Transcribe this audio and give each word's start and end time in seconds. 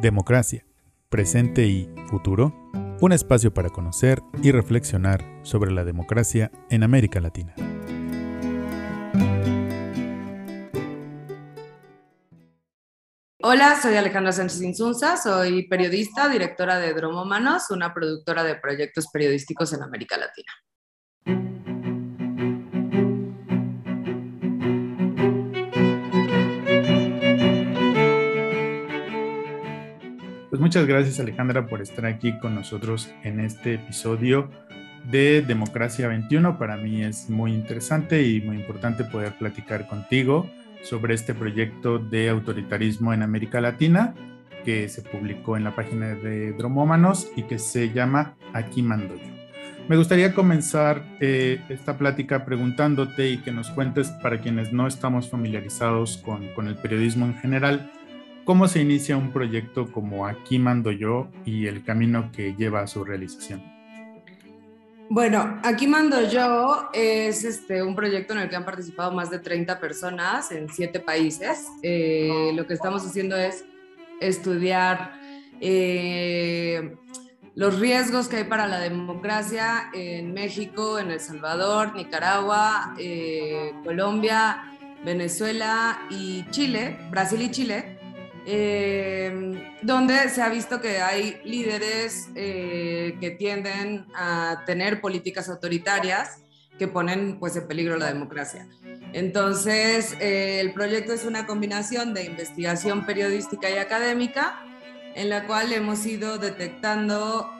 Democracia, 0.00 0.66
presente 1.08 1.66
y 1.66 1.88
futuro, 2.10 2.54
un 3.00 3.12
espacio 3.12 3.54
para 3.54 3.70
conocer 3.70 4.20
y 4.42 4.52
reflexionar 4.52 5.24
sobre 5.42 5.72
la 5.72 5.84
democracia 5.84 6.52
en 6.68 6.82
América 6.82 7.18
Latina. 7.18 7.54
Hola, 13.42 13.80
soy 13.80 13.96
Alejandra 13.96 14.32
Sánchez 14.32 14.60
Insunza, 14.60 15.16
soy 15.16 15.66
periodista, 15.66 16.28
directora 16.28 16.78
de 16.78 16.92
Dromómanos, 16.92 17.70
una 17.70 17.94
productora 17.94 18.44
de 18.44 18.56
proyectos 18.56 19.06
periodísticos 19.10 19.72
en 19.72 19.82
América 19.82 20.18
Latina. 20.18 20.52
Muchas 30.66 30.88
gracias 30.88 31.20
Alejandra 31.20 31.68
por 31.68 31.80
estar 31.80 32.06
aquí 32.06 32.36
con 32.40 32.56
nosotros 32.56 33.08
en 33.22 33.38
este 33.38 33.74
episodio 33.74 34.50
de 35.08 35.40
Democracia 35.40 36.08
21. 36.08 36.58
Para 36.58 36.76
mí 36.76 37.04
es 37.04 37.30
muy 37.30 37.54
interesante 37.54 38.26
y 38.26 38.40
muy 38.40 38.56
importante 38.56 39.04
poder 39.04 39.38
platicar 39.38 39.86
contigo 39.86 40.50
sobre 40.82 41.14
este 41.14 41.34
proyecto 41.34 42.00
de 42.00 42.30
autoritarismo 42.30 43.12
en 43.12 43.22
América 43.22 43.60
Latina 43.60 44.12
que 44.64 44.88
se 44.88 45.02
publicó 45.02 45.56
en 45.56 45.62
la 45.62 45.76
página 45.76 46.16
de 46.16 46.50
Dromómanos 46.54 47.28
y 47.36 47.44
que 47.44 47.60
se 47.60 47.92
llama 47.92 48.34
Aquí 48.52 48.82
mando 48.82 49.14
yo. 49.14 49.36
Me 49.88 49.96
gustaría 49.96 50.34
comenzar 50.34 51.04
eh, 51.20 51.60
esta 51.68 51.96
plática 51.96 52.44
preguntándote 52.44 53.28
y 53.28 53.38
que 53.38 53.52
nos 53.52 53.70
cuentes 53.70 54.08
para 54.20 54.40
quienes 54.40 54.72
no 54.72 54.88
estamos 54.88 55.30
familiarizados 55.30 56.16
con, 56.16 56.48
con 56.54 56.66
el 56.66 56.74
periodismo 56.74 57.24
en 57.24 57.36
general, 57.36 57.92
¿Cómo 58.46 58.68
se 58.68 58.80
inicia 58.80 59.16
un 59.16 59.32
proyecto 59.32 59.90
como 59.90 60.24
Aquí 60.24 60.60
mando 60.60 60.92
yo 60.92 61.26
y 61.44 61.66
el 61.66 61.82
camino 61.82 62.30
que 62.30 62.54
lleva 62.54 62.80
a 62.80 62.86
su 62.86 63.04
realización? 63.04 63.60
Bueno, 65.10 65.58
Aquí 65.64 65.88
mando 65.88 66.30
yo 66.30 66.88
es 66.92 67.42
este, 67.42 67.82
un 67.82 67.96
proyecto 67.96 68.34
en 68.34 68.38
el 68.38 68.48
que 68.48 68.54
han 68.54 68.64
participado 68.64 69.10
más 69.10 69.30
de 69.30 69.40
30 69.40 69.80
personas 69.80 70.52
en 70.52 70.68
siete 70.68 71.00
países. 71.00 71.66
Eh, 71.82 72.52
lo 72.54 72.68
que 72.68 72.74
estamos 72.74 73.04
haciendo 73.04 73.36
es 73.36 73.64
estudiar 74.20 75.14
eh, 75.60 76.94
los 77.56 77.80
riesgos 77.80 78.28
que 78.28 78.36
hay 78.36 78.44
para 78.44 78.68
la 78.68 78.78
democracia 78.78 79.90
en 79.92 80.32
México, 80.32 81.00
en 81.00 81.10
El 81.10 81.18
Salvador, 81.18 81.96
Nicaragua, 81.96 82.94
eh, 82.96 83.72
Colombia, 83.82 84.72
Venezuela 85.04 85.98
y 86.10 86.44
Chile, 86.52 86.96
Brasil 87.10 87.42
y 87.42 87.50
Chile 87.50 87.95
eh, 88.48 89.74
donde 89.82 90.28
se 90.28 90.40
ha 90.40 90.48
visto 90.48 90.80
que 90.80 91.00
hay 91.00 91.40
líderes 91.44 92.28
eh, 92.36 93.16
que 93.20 93.32
tienden 93.32 94.06
a 94.14 94.62
tener 94.64 95.00
políticas 95.00 95.48
autoritarias 95.48 96.42
que 96.78 96.86
ponen 96.86 97.40
pues, 97.40 97.56
en 97.56 97.66
peligro 97.66 97.96
la 97.96 98.06
democracia. 98.06 98.68
Entonces, 99.12 100.14
eh, 100.20 100.60
el 100.60 100.72
proyecto 100.74 101.12
es 101.12 101.24
una 101.24 101.44
combinación 101.44 102.14
de 102.14 102.24
investigación 102.24 103.04
periodística 103.04 103.68
y 103.68 103.78
académica, 103.78 104.62
en 105.16 105.28
la 105.28 105.46
cual 105.48 105.72
hemos 105.72 106.06
ido 106.06 106.38
detectando 106.38 107.50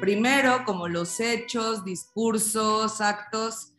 primero 0.00 0.64
como 0.64 0.88
los 0.88 1.20
hechos, 1.20 1.84
discursos, 1.84 3.00
actos 3.02 3.71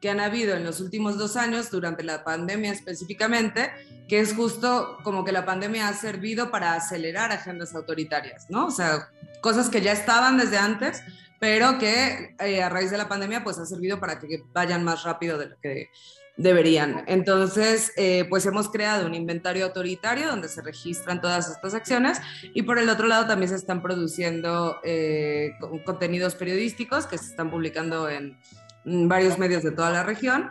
que 0.00 0.10
han 0.10 0.20
habido 0.20 0.54
en 0.56 0.64
los 0.64 0.80
últimos 0.80 1.18
dos 1.18 1.36
años, 1.36 1.70
durante 1.70 2.02
la 2.02 2.24
pandemia 2.24 2.72
específicamente, 2.72 3.70
que 4.08 4.20
es 4.20 4.34
justo 4.34 4.98
como 5.02 5.24
que 5.24 5.32
la 5.32 5.44
pandemia 5.44 5.88
ha 5.88 5.94
servido 5.94 6.50
para 6.50 6.74
acelerar 6.74 7.32
agendas 7.32 7.74
autoritarias, 7.74 8.46
¿no? 8.48 8.66
O 8.66 8.70
sea, 8.70 9.10
cosas 9.40 9.68
que 9.68 9.80
ya 9.80 9.92
estaban 9.92 10.38
desde 10.38 10.58
antes, 10.58 11.02
pero 11.40 11.78
que 11.78 12.34
eh, 12.40 12.62
a 12.62 12.68
raíz 12.68 12.90
de 12.90 12.98
la 12.98 13.08
pandemia 13.08 13.44
pues 13.44 13.58
ha 13.58 13.66
servido 13.66 14.00
para 14.00 14.18
que 14.18 14.42
vayan 14.52 14.84
más 14.84 15.04
rápido 15.04 15.38
de 15.38 15.46
lo 15.50 15.56
que 15.60 15.90
deberían. 16.36 17.04
Entonces, 17.08 17.92
eh, 17.96 18.24
pues 18.30 18.46
hemos 18.46 18.70
creado 18.70 19.06
un 19.06 19.14
inventario 19.14 19.66
autoritario 19.66 20.28
donde 20.28 20.48
se 20.48 20.62
registran 20.62 21.20
todas 21.20 21.50
estas 21.50 21.74
acciones 21.74 22.20
y 22.54 22.62
por 22.62 22.78
el 22.78 22.88
otro 22.88 23.08
lado 23.08 23.26
también 23.26 23.50
se 23.50 23.56
están 23.56 23.82
produciendo 23.82 24.78
eh, 24.84 25.50
contenidos 25.84 26.36
periodísticos 26.36 27.06
que 27.06 27.18
se 27.18 27.26
están 27.26 27.50
publicando 27.50 28.08
en 28.08 28.38
varios 28.84 29.38
medios 29.38 29.62
de 29.62 29.70
toda 29.70 29.90
la 29.90 30.02
región 30.02 30.50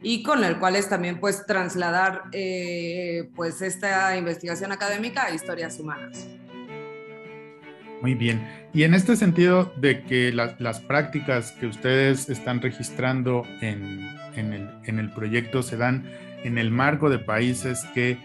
y 0.00 0.22
con 0.22 0.44
el 0.44 0.58
cual 0.58 0.76
es 0.76 0.88
también 0.88 1.20
pues 1.20 1.46
trasladar 1.46 2.24
eh, 2.32 3.30
pues 3.34 3.62
esta 3.62 4.16
investigación 4.16 4.72
académica 4.72 5.24
a 5.24 5.30
historias 5.30 5.78
humanas. 5.78 6.26
Muy 8.02 8.14
bien. 8.14 8.46
Y 8.74 8.82
en 8.82 8.92
este 8.92 9.16
sentido 9.16 9.72
de 9.76 10.02
que 10.02 10.32
las 10.32 10.80
prácticas 10.80 11.52
que 11.52 11.66
ustedes 11.66 12.28
están 12.28 12.60
registrando 12.60 13.44
en, 13.62 14.02
el, 14.36 14.68
en 14.84 14.98
el 14.98 15.10
proyecto 15.12 15.62
se 15.62 15.78
dan 15.78 16.04
en 16.44 16.58
el 16.58 16.70
marco 16.70 17.08
de 17.08 17.18
países 17.18 17.84
que 17.94 18.18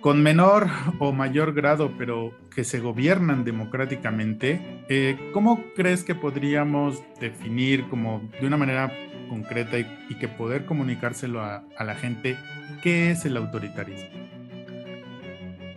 con 0.00 0.22
menor 0.22 0.68
o 0.98 1.12
mayor 1.12 1.54
grado, 1.54 1.92
pero 1.96 2.32
que 2.58 2.64
se 2.64 2.80
gobiernan 2.80 3.44
democráticamente, 3.44 4.82
eh, 4.88 5.30
¿cómo 5.32 5.62
crees 5.76 6.02
que 6.02 6.16
podríamos 6.16 7.00
definir 7.20 7.88
como 7.88 8.28
de 8.40 8.48
una 8.48 8.56
manera 8.56 8.92
concreta 9.28 9.78
y, 9.78 10.16
que 10.16 10.26
poder 10.26 10.66
comunicárselo 10.66 11.40
a, 11.40 11.62
la 11.78 11.94
gente 11.94 12.36
qué 12.82 13.12
es 13.12 13.24
el 13.24 13.36
autoritarismo? 13.36 14.08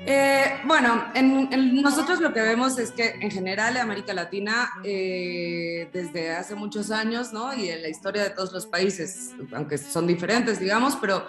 Eh, 0.08 0.54
bueno, 0.66 1.06
en, 1.14 1.52
nosotros 1.84 2.20
lo 2.20 2.34
que 2.34 2.42
vemos 2.42 2.80
es 2.80 2.90
que 2.90 3.10
en 3.10 3.30
general 3.30 3.76
en 3.76 3.84
América 3.84 4.16
Latina, 4.16 4.68
eh, 4.84 5.88
desde 5.94 6.32
hace 6.32 6.56
muchos 6.56 6.90
años, 6.90 7.32
¿no? 7.32 7.54
Y 7.54 7.70
en 7.70 7.84
la 7.84 7.90
historia 7.90 8.24
de 8.24 8.32
todos 8.32 8.52
los 8.54 8.66
países, 8.66 9.36
aunque 9.52 9.78
son 9.78 10.08
diferentes, 10.08 10.60
digamos, 10.60 10.96
pero 10.96 11.28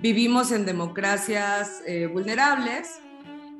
vivimos 0.00 0.50
en 0.50 0.66
democracias 0.66 1.84
vulnerables 2.12 2.98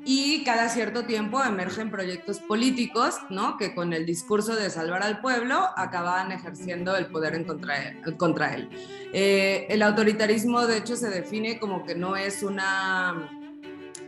y 0.05 0.43
cada 0.43 0.69
cierto 0.69 1.03
tiempo 1.03 1.43
emergen 1.43 1.91
proyectos 1.91 2.39
políticos, 2.39 3.15
¿no? 3.29 3.57
Que 3.57 3.75
con 3.75 3.93
el 3.93 4.05
discurso 4.05 4.55
de 4.55 4.69
salvar 4.69 5.03
al 5.03 5.19
pueblo 5.19 5.69
acaban 5.75 6.31
ejerciendo 6.31 6.95
el 6.95 7.07
poder 7.07 7.45
contra, 7.45 8.53
él. 8.53 8.69
Eh, 9.13 9.67
el 9.69 9.81
autoritarismo, 9.81 10.65
de 10.65 10.77
hecho, 10.77 10.95
se 10.95 11.09
define 11.09 11.59
como 11.59 11.85
que 11.85 11.95
no 11.95 12.15
es 12.15 12.43
una... 12.43 13.29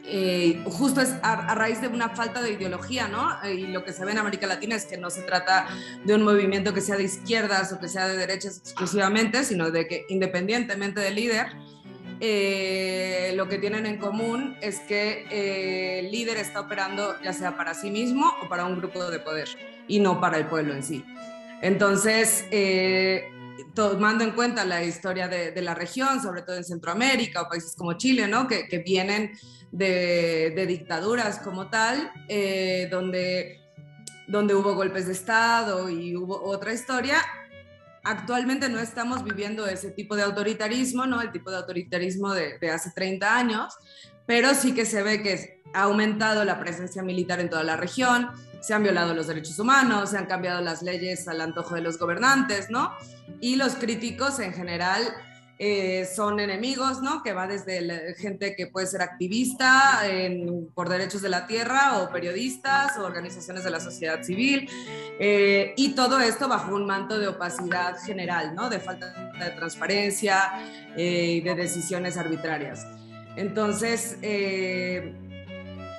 Eh, 0.03 0.63
justo 0.65 0.99
es 0.99 1.13
a, 1.21 1.53
raíz 1.53 1.79
de 1.79 1.87
una 1.87 2.09
falta 2.09 2.41
de 2.41 2.53
ideología, 2.53 3.07
¿no? 3.07 3.29
Y 3.47 3.67
lo 3.67 3.83
que 3.83 3.93
se 3.93 4.03
ve 4.03 4.13
en 4.13 4.17
América 4.17 4.47
Latina 4.47 4.75
es 4.75 4.85
que 4.85 4.97
no 4.97 5.09
se 5.09 5.21
trata 5.21 5.67
de 6.03 6.15
un 6.15 6.23
movimiento 6.23 6.73
que 6.73 6.81
sea 6.81 6.97
de 6.97 7.03
izquierdas 7.03 7.71
o 7.73 7.79
que 7.79 7.87
sea 7.87 8.07
de 8.07 8.17
derechas 8.17 8.57
exclusivamente, 8.57 9.43
sino 9.43 9.69
de 9.69 9.87
que 9.87 10.05
independientemente 10.09 11.01
del 11.01 11.15
líder, 11.15 11.47
eh, 12.23 13.33
lo 13.35 13.49
que 13.49 13.57
tienen 13.57 13.87
en 13.87 13.97
común 13.97 14.55
es 14.61 14.81
que 14.81 15.25
eh, 15.31 15.99
el 16.01 16.11
líder 16.11 16.37
está 16.37 16.59
operando 16.59 17.19
ya 17.23 17.33
sea 17.33 17.57
para 17.57 17.73
sí 17.73 17.89
mismo 17.89 18.31
o 18.43 18.47
para 18.47 18.63
un 18.65 18.77
grupo 18.77 19.09
de 19.09 19.17
poder 19.17 19.49
y 19.87 19.99
no 19.99 20.21
para 20.21 20.37
el 20.37 20.45
pueblo 20.45 20.75
en 20.75 20.83
sí. 20.83 21.03
Entonces, 21.63 22.45
eh, 22.51 23.23
tomando 23.73 24.23
en 24.23 24.31
cuenta 24.31 24.63
la 24.65 24.83
historia 24.83 25.27
de, 25.27 25.59
la 25.63 25.73
región, 25.73 26.21
sobre 26.21 26.43
todo 26.43 26.57
en 26.57 26.63
Centroamérica 26.63 27.41
o 27.41 27.49
países 27.49 27.75
como 27.75 27.93
Chile, 27.93 28.27
¿no? 28.27 28.47
que, 28.47 28.83
vienen 28.85 29.31
de, 29.71 30.53
de, 30.55 30.65
dictaduras 30.67 31.39
como 31.39 31.71
tal, 31.71 32.11
donde, 32.91 33.61
donde 34.27 34.53
hubo 34.53 34.75
golpes 34.75 35.07
de 35.07 35.13
Estado 35.13 35.89
y 35.89 36.15
hubo 36.15 36.39
otra 36.43 36.71
historia, 36.71 37.17
actualmente 38.03 38.69
no 38.69 38.79
estamos 38.79 39.23
viviendo 39.23 39.67
ese 39.67 39.91
tipo 39.91 40.15
de 40.15 40.23
autoritarismo, 40.23 41.05
¿no? 41.05 41.21
El 41.21 41.31
tipo 41.31 41.51
de 41.51 41.57
autoritarismo 41.57 42.33
de, 42.33 42.57
hace 42.71 42.91
30 42.91 43.35
años, 43.35 43.73
pero 44.25 44.53
sí 44.53 44.73
que 44.73 44.85
se 44.85 45.03
ve 45.03 45.21
que 45.21 45.61
ha 45.73 45.83
aumentado 45.83 46.43
la 46.43 46.59
presencia 46.59 47.03
militar 47.03 47.39
en 47.39 47.49
toda 47.49 47.63
la 47.63 47.77
región, 47.77 48.29
se 48.61 48.73
han 48.73 48.83
violado 48.83 49.13
los 49.13 49.27
derechos 49.27 49.57
humanos, 49.57 50.11
se 50.11 50.17
han 50.17 50.25
cambiado 50.25 50.61
las 50.61 50.81
leyes 50.81 51.27
al 51.27 51.41
antojo 51.41 51.75
de 51.75 51.81
los 51.81 51.97
gobernantes, 51.97 52.69
¿no? 52.69 52.91
Y 53.39 53.55
los 53.55 53.75
críticos 53.75 54.39
en 54.39 54.53
general 54.53 55.01
eh, 55.63 56.07
son 56.07 56.39
enemigos, 56.39 57.03
¿no? 57.03 57.21
Que 57.21 57.33
va 57.33 57.45
desde 57.45 57.81
la 57.81 57.99
gente 58.17 58.55
que 58.55 58.65
puede 58.65 58.87
ser 58.87 59.03
activista 59.03 60.01
por 60.73 60.89
derechos 60.89 61.21
de 61.21 61.29
la 61.29 61.45
tierra 61.45 61.99
o 61.99 62.11
periodistas 62.11 62.97
o 62.97 63.05
organizaciones 63.05 63.63
de 63.63 63.69
la 63.69 63.79
sociedad 63.79 64.23
civil. 64.23 64.67
Eh, 65.19 65.75
y 65.77 65.93
todo 65.93 66.19
esto 66.19 66.47
bajo 66.47 66.73
un 66.73 66.87
manto 66.87 67.19
de 67.19 67.27
opacidad 67.27 67.95
general, 68.03 68.55
¿no? 68.55 68.71
De 68.71 68.79
falta 68.79 69.13
de 69.37 69.51
transparencia 69.51 70.51
eh, 70.97 71.33
y 71.33 71.41
de 71.41 71.53
decisiones 71.53 72.17
arbitrarias. 72.17 72.87
Entonces, 73.35 74.17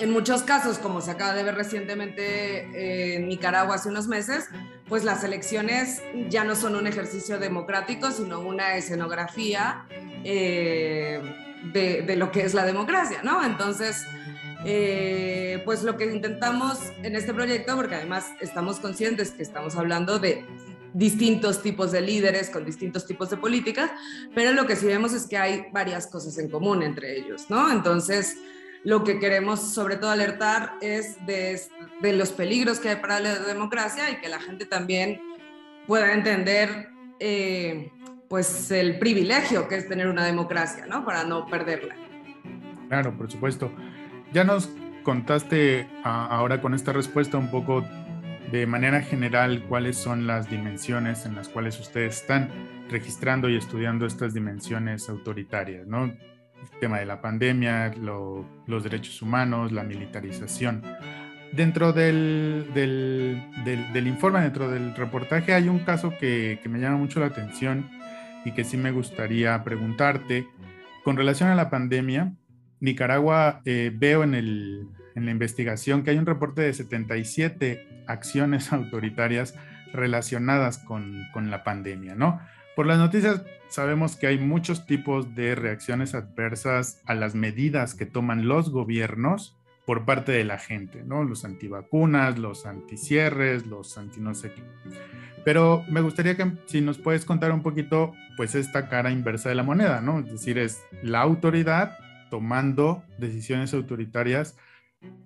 en 0.02 0.10
muchos 0.10 0.43
casos, 0.43 0.78
como 0.78 1.00
se 1.00 1.12
acaba 1.12 1.32
de 1.32 1.44
ver 1.44 1.54
recientemente 1.54 3.14
en 3.14 3.28
Nicaragua 3.28 3.76
hace 3.76 3.88
unos 3.88 4.08
meses, 4.08 4.49
pues 4.88 5.04
las 5.04 5.22
elecciones 5.22 6.02
ya 6.28 6.43
no 6.43 6.56
son 6.56 6.75
un 6.75 6.88
ejercicio 6.88 7.38
democrático, 7.38 8.10
sino 8.10 8.40
una 8.40 8.75
escenografía 8.75 9.87
eh, 10.25 11.22
de, 11.72 12.16
lo 12.16 12.32
que 12.32 12.43
es 12.43 12.52
la 12.52 12.66
democracia, 12.66 13.22
¿no? 13.22 13.44
Entonces, 13.44 14.04
eh, 14.64 15.62
pues 15.64 15.84
lo 15.84 15.96
que 15.96 16.12
intentamos 16.12 16.81
en 17.04 17.14
este 17.14 17.32
proyecto, 17.32 17.76
porque 17.76 17.94
además 17.94 18.26
estamos 18.40 18.81
conscientes 18.81 19.31
que 19.31 19.44
estamos 19.44 19.76
hablando 19.76 20.19
de 20.19 20.44
distintos 20.94 21.62
tipos 21.62 21.93
de 21.93 22.00
líderes 22.00 22.50
con 22.50 22.64
distintos 22.64 23.06
tipos 23.06 23.31
de 23.31 23.37
políticas, 23.37 23.93
pero 24.34 24.52
lo 24.52 24.66
que 24.66 24.75
sí 24.75 24.84
vemos 24.84 25.12
es 25.12 25.28
que 25.28 25.38
hay 25.38 25.66
varias 25.72 26.08
cosas 26.08 26.37
en 26.38 26.50
común 26.50 26.82
entre 26.82 27.16
ellos, 27.16 27.46
¿no? 27.49 27.70
Entonces, 27.70 28.37
lo 28.84 29.05
que 29.05 29.19
queremos 29.19 29.61
sobre 29.61 29.96
todo 29.96 30.11
alertar 30.11 30.75
es 30.81 31.25
de, 31.26 31.61
los 32.12 32.32
peligros 32.32 32.81
que 32.81 32.90
hay 32.90 32.96
para 32.96 33.20
la 33.20 33.38
democracia 33.38 34.11
y 34.11 34.17
que 34.17 34.29
la 34.29 34.40
gente 34.40 34.67
también 34.67 35.20
pueda 35.87 36.12
entender 36.12 36.88
eh, 37.20 37.90
pues 38.29 38.70
el 38.70 38.99
privilegio 38.99 39.69
que 39.69 39.76
es 39.76 39.88
tener 39.88 40.08
una 40.08 40.25
democracia, 40.25 40.87
¿no? 40.87 41.05
Para 41.05 41.25
no 41.25 41.46
perderla. 41.46 41.94
Claro, 42.88 43.17
por 43.17 43.31
supuesto. 43.31 43.73
Ya 44.32 44.44
nos 44.44 44.70
contaste 45.02 45.88
ahora 46.02 46.61
con 46.61 46.75
esta 46.75 46.93
respuesta 46.93 47.38
un 47.38 47.50
poco 47.50 47.85
de 48.50 48.67
manera 48.67 49.00
general 49.00 49.64
cuáles 49.69 49.96
son 49.96 50.26
las 50.26 50.50
dimensiones 50.50 51.25
en 51.25 51.35
las 51.35 51.49
cuales 51.49 51.78
ustedes 51.81 52.20
están 52.20 52.50
registrando 52.90 53.49
y 53.49 53.56
estudiando 53.56 54.06
estas 54.06 54.35
dimensiones 54.35 55.08
autoritarias, 55.08 55.87
¿no? 55.87 56.12
El 56.62 56.79
tema 56.81 56.99
de 56.99 57.06
la 57.06 57.20
pandemia, 57.20 57.94
los 57.97 58.82
derechos 58.82 59.20
humanos, 59.23 59.73
la 59.73 59.82
militarización. 59.82 60.82
Dentro 61.53 61.93
del, 61.93 62.67
del, 62.75 64.06
informe, 64.06 64.41
dentro 64.41 64.70
del 64.70 64.94
reportaje, 64.94 65.53
hay 65.53 65.69
un 65.69 65.81
caso 65.81 66.14
que, 66.19 66.61
que 66.62 66.69
me 66.69 66.79
llama 66.79 66.97
mucho 66.97 67.20
la 67.20 67.26
atención 67.26 67.91
y 68.44 68.53
que 68.53 68.64
sí 68.64 68.76
me 68.76 68.91
gustaría 68.91 69.62
preguntarte. 69.62 70.49
Con 71.05 71.17
relación 71.17 71.50
a 71.50 71.55
la 71.55 71.69
pandemia, 71.69 72.32
Nicaragua, 72.81 73.62
eh, 73.64 73.93
veo 73.94 74.25
en, 74.25 74.35
el, 74.35 74.88
en 75.14 75.25
la 75.25 75.31
investigación 75.31 76.03
que 76.03 76.11
hay 76.11 76.19
un 76.19 76.26
reporte 76.26 76.62
de 76.62 76.73
77 76.73 78.05
acciones 78.06 78.73
autoritarias 78.73 79.55
relacionadas 79.93 80.79
con, 80.79 81.23
con, 81.32 81.50
la 81.50 81.64
pandemia, 81.64 82.14
¿no? 82.14 82.41
Por 82.74 82.86
las 82.86 82.98
noticias 82.98 83.42
sabemos 83.69 84.16
que 84.16 84.26
hay 84.26 84.38
muchos 84.38 84.86
tipos 84.86 85.34
de 85.34 85.54
reacciones 85.54 86.14
adversas 86.14 87.02
a 87.06 87.14
las 87.14 87.34
medidas 87.34 87.94
que 87.94 88.06
toman 88.06 88.48
los 88.48 88.70
gobiernos 88.70 89.56
por 89.84 90.04
parte 90.04 90.32
de 90.32 90.44
la 90.44 90.58
gente, 90.58 91.02
¿no? 91.04 91.24
Los 91.24 91.44
antivacunas, 91.44 92.38
los 92.38 92.66
anticierres, 92.66 93.66
los 93.66 93.98
anti 93.98 94.20
no 94.20 94.34
sé 94.34 94.52
qué. 94.52 94.62
Pero 95.44 95.84
me 95.88 96.00
gustaría 96.00 96.36
que 96.36 96.52
si 96.66 96.80
nos 96.80 96.98
puedes 96.98 97.24
contar 97.24 97.52
un 97.52 97.62
poquito, 97.62 98.12
pues 98.36 98.54
esta 98.54 98.88
cara 98.88 99.10
inversa 99.10 99.48
de 99.48 99.56
la 99.56 99.64
moneda, 99.64 100.00
¿no? 100.00 100.20
Es 100.20 100.30
decir, 100.30 100.56
es 100.56 100.82
la 101.02 101.20
autoridad 101.20 101.98
tomando 102.30 103.02
decisiones 103.18 103.75
autoritarias 103.75 104.56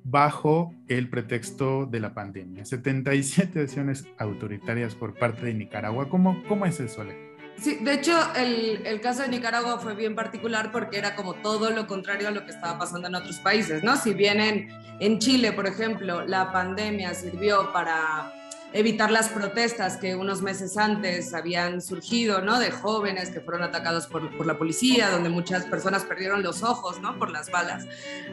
bajo 0.05 0.75
el 0.89 1.11
pretexto 1.11 1.87
de 1.87 2.01
la 2.01 2.15
pandemia. 2.15 2.65
77 2.65 3.59
decisiones 3.59 4.09
autoritarias 4.19 4.95
por 4.95 5.15
parte 5.15 5.47
de 5.47 5.55
Nicaragua. 5.55 6.09
¿Cómo, 6.09 6.43
cómo 6.49 6.65
es 6.65 6.81
eso, 6.81 7.03
Ale? 7.03 7.36
Sí, 7.61 7.79
de 7.81 7.95
hecho, 7.95 8.13
el, 8.35 8.83
el, 8.87 9.01
caso 9.01 9.23
de 9.23 9.29
Nicaragua 9.29 9.79
fue 9.79 9.95
bien 9.95 10.15
particular 10.15 10.71
porque 10.71 10.99
era 10.99 11.17
como 11.17 11.35
todo 11.35 11.71
lo 11.71 11.87
contrario 11.87 12.29
a 12.29 12.31
lo 12.31 12.45
que 12.45 12.51
estaba 12.51 12.79
pasando 12.79 13.09
en 13.09 13.15
otros 13.15 13.39
países, 13.39 13.83
¿no? 13.83 13.97
Si 13.97 14.13
bien 14.13 14.41
en, 14.41 14.69
en 15.01 15.19
Chile, 15.19 15.53
por 15.53 15.67
ejemplo, 15.67 16.27
la 16.27 16.53
pandemia 16.53 17.15
sirvió 17.15 17.73
para 17.73 18.33
evitar 18.73 19.11
las 19.11 19.31
protestas 19.31 19.97
que 19.97 20.15
unos 20.15 20.43
meses 20.43 20.77
antes 20.77 21.33
habían 21.33 21.81
surgido, 21.81 22.43
¿no? 22.43 22.59
De 22.59 22.71
jóvenes 22.71 23.31
que 23.31 23.41
fueron 23.41 23.63
atacados 23.63 24.07
por, 24.07 24.37
por 24.37 24.47
la 24.47 24.59
policía, 24.59 25.09
donde 25.09 25.31
muchas 25.31 25.65
personas 25.65 26.05
perdieron 26.05 26.43
los 26.43 26.63
ojos, 26.63 27.01
¿no? 27.01 27.19
Por 27.19 27.31
las 27.31 27.51
balas, 27.51 27.87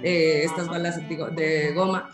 eh, 0.04 0.42
estas 0.44 0.68
balas 0.68 1.00
de 1.08 1.72
goma. 1.74 2.10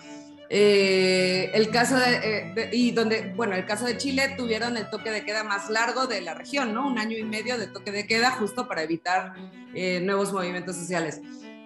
Eh, 0.49 1.51
el 1.53 1.69
caso 1.69 1.97
eh, 1.99 2.51
de, 2.55 2.69
y 2.71 2.91
donde, 2.91 3.31
bueno, 3.35 3.55
el 3.55 3.65
caso 3.65 3.85
de 3.85 3.97
Chile 3.97 4.33
tuvieron 4.35 4.77
el 4.77 4.89
toque 4.89 5.11
de 5.11 5.23
queda 5.23 5.43
más 5.43 5.69
largo 5.69 6.07
de 6.07 6.21
la 6.21 6.33
región, 6.33 6.73
¿no? 6.73 6.87
Un 6.87 6.97
año 6.97 7.17
y 7.17 7.23
medio 7.23 7.57
de 7.57 7.67
toque 7.67 7.91
de 7.91 8.07
queda 8.07 8.31
justo 8.31 8.67
para 8.67 8.81
evitar 8.81 9.33
nuevos 10.01 10.33
movimientos 10.33 10.75
sociales. 10.75 11.21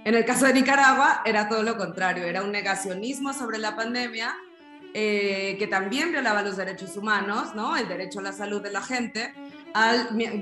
En 0.06 0.16
el 0.16 0.26
caso 0.26 0.46
de 0.46 0.54
Nicaragua 0.54 1.22
era 1.26 1.48
todo 1.48 1.64
lo 1.64 1.78
contrario, 1.78 2.26
era 2.26 2.44
un 2.44 2.52
negacionismo 2.52 3.32
sobre 3.34 3.58
la 3.58 3.78
pandemia 3.78 4.36
eh, 4.96 5.56
que 5.58 5.66
también 5.66 6.12
violaba 6.12 6.44
los 6.44 6.56
derechos 6.56 6.96
humanos, 6.96 7.56
¿no? 7.56 7.76
el 7.76 7.88
derecho 7.88 8.20
a 8.20 8.22
la 8.22 8.32
salud 8.32 8.62
de 8.62 8.70
la 8.70 8.82
gente, 8.84 9.34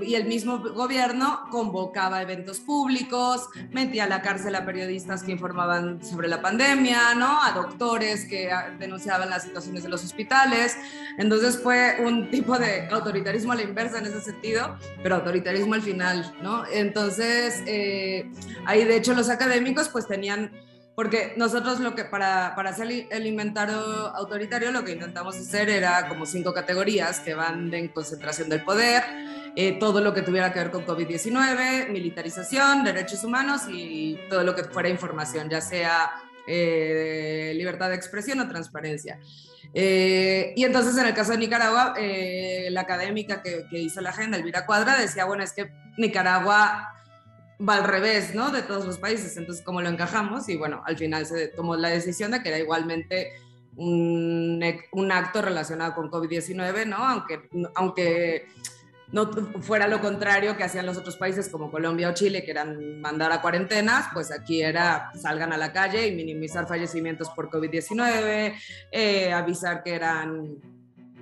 y 0.04 0.16
el 0.16 0.26
mismo 0.26 0.60
gobierno 0.60 1.42
convocaba 1.50 2.22
eventos 2.22 2.60
públicos, 2.60 3.48
metía 3.72 4.04
a 4.04 4.08
la 4.08 4.22
cárcel 4.22 4.56
a 4.56 4.66
periodistas 4.66 5.24
que 5.24 5.32
informaban 5.32 6.04
sobre 6.04 6.28
la 6.28 6.42
pandemia, 6.42 7.16
¿no? 7.16 7.42
a 7.42 7.52
doctores 7.54 8.26
que 8.26 8.52
ah, 8.52 8.76
denunciaban 8.78 9.30
las 9.30 9.44
situaciones 9.44 9.84
de 9.84 9.90
los 9.90 10.04
hospitales. 10.04 10.78
Entonces 11.18 11.60
fue 11.62 11.98
un 12.04 12.30
tipo 12.30 12.58
de 12.58 12.88
autoritarismo 12.90 13.54
a 13.54 13.56
la 13.56 13.64
inversa 13.64 14.00
en 14.00 14.08
ese 14.08 14.22
sentido, 14.22 14.78
pero 15.02 15.16
autoritarismo 15.16 15.74
al 15.74 15.82
final. 15.82 16.34
¿no? 16.42 16.66
Entonces, 16.68 17.64
eh, 17.68 18.30
ahí 18.66 18.84
de 18.84 18.98
hecho 18.98 19.14
los 19.14 19.30
académicos 19.30 19.90
pues 19.90 20.08
tenían 20.08 20.52
porque 20.96 21.34
nosotros 21.38 21.80
lo 21.80 21.96
que 21.96 22.04
para, 22.06 22.54
para 22.56 22.72
hacer 22.72 23.08
el 23.10 23.26
inventario 23.26 23.80
autoritario 23.80 24.72
lo 24.72 24.84
que 24.84 24.92
intentamos 24.92 25.38
hacer 25.38 25.70
era 25.70 26.08
como 26.10 26.26
cinco 26.26 26.54
categorías 26.54 27.22
que 27.22 27.34
van 27.34 27.74
en 27.74 27.88
concentración 27.90 28.50
del 28.50 28.64
poder, 28.64 29.04
eh, 29.56 29.78
todo 29.80 30.02
lo 30.02 30.14
que 30.14 30.22
tuviera 30.22 30.52
que 30.52 30.60
ver 30.60 30.72
con 30.72 30.86
COVID-19, 30.86 31.90
militarización, 31.90 32.84
derechos 32.84 33.24
humanos 33.24 33.64
y 33.70 34.20
todo 34.30 34.44
lo 34.44 34.54
que 34.54 34.64
fuera 34.66 34.90
información, 34.90 35.50
ya 35.50 35.62
sea 35.62 36.12
eh, 36.46 37.54
libertad 37.56 37.90
de 37.90 37.96
expresión 37.96 38.40
o 38.42 38.48
transparencia. 38.50 39.20
Eh, 39.74 40.54
y 40.58 40.66
entonces 40.66 40.98
en 40.98 41.08
el 41.08 41.14
caso 41.14 41.32
de 41.32 41.38
Nicaragua, 41.38 41.94
la 42.70 42.82
académica 42.82 43.42
que, 43.42 43.66
que 43.70 43.80
hizo 43.80 44.02
la 44.02 44.10
agenda, 44.10 44.38
Elvira 44.38 44.66
Cuadra, 44.66 44.98
decía, 44.98 45.24
bueno, 45.24 45.44
es 45.44 45.54
que 45.54 45.72
Nicaragua 45.98 46.94
va 47.68 47.76
al 47.76 47.84
revés, 47.84 48.34
¿no? 48.34 48.52
De 48.52 48.62
todos 48.62 48.86
los 48.86 48.98
países. 48.98 49.38
Entonces, 49.38 49.64
¿cómo 49.64 49.82
lo 49.82 49.90
encajamos? 49.90 50.50
Y 50.50 50.58
bueno, 50.58 50.82
al 50.86 50.98
final 50.98 51.26
se 51.26 51.48
tomó 51.48 51.76
la 51.76 51.90
decisión 51.90 52.32
de 52.32 52.42
que 52.42 52.50
era 52.50 52.60
igualmente 52.60 53.34
un, 53.76 54.64
un 54.92 55.12
acto 55.12 55.42
relacionado 55.42 55.94
con 55.94 56.10
COVID-19, 56.10 56.86
¿no? 56.88 56.98
Aunque, 56.98 57.50
aunque 57.76 58.48
no 59.12 59.30
fuera 59.62 59.88
lo 59.88 60.00
contrario 60.00 60.56
que 60.56 60.64
hacían 60.64 60.86
los 60.86 60.98
otros 60.98 61.18
países 61.18 61.50
como 61.50 61.70
Colombia 61.70 62.10
o 62.10 62.14
Chile, 62.14 62.44
que 62.44 62.52
eran 62.52 63.02
mandar 63.02 63.32
a 63.32 63.42
cuarentenas, 63.42 64.08
pues 64.14 64.32
aquí 64.32 64.62
era 64.62 65.12
salgan 65.22 65.52
a 65.52 65.58
la 65.58 65.74
calle 65.74 66.08
y 66.08 66.16
minimizar 66.16 66.68
fallecimientos 66.68 67.30
por 67.30 67.50
COVID-19, 67.50 68.54
eh, 68.92 69.34
avisar 69.34 69.84
que 69.84 69.96
eran 69.96 70.58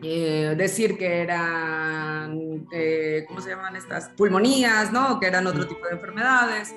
eh, 0.02 0.56
decir 0.58 0.98
que 0.98 1.22
eran, 1.22 2.68
eh, 2.72 3.26
¿cómo 3.28 3.42
se 3.42 3.50
llaman 3.50 3.76
estas? 3.76 4.10
Pulmonías, 4.10 4.92
¿no? 4.94 5.20
Que 5.20 5.28
eran 5.28 5.46
otro 5.46 5.68
tipo 5.68 5.86
de 5.88 5.94
enfermedades. 5.94 6.74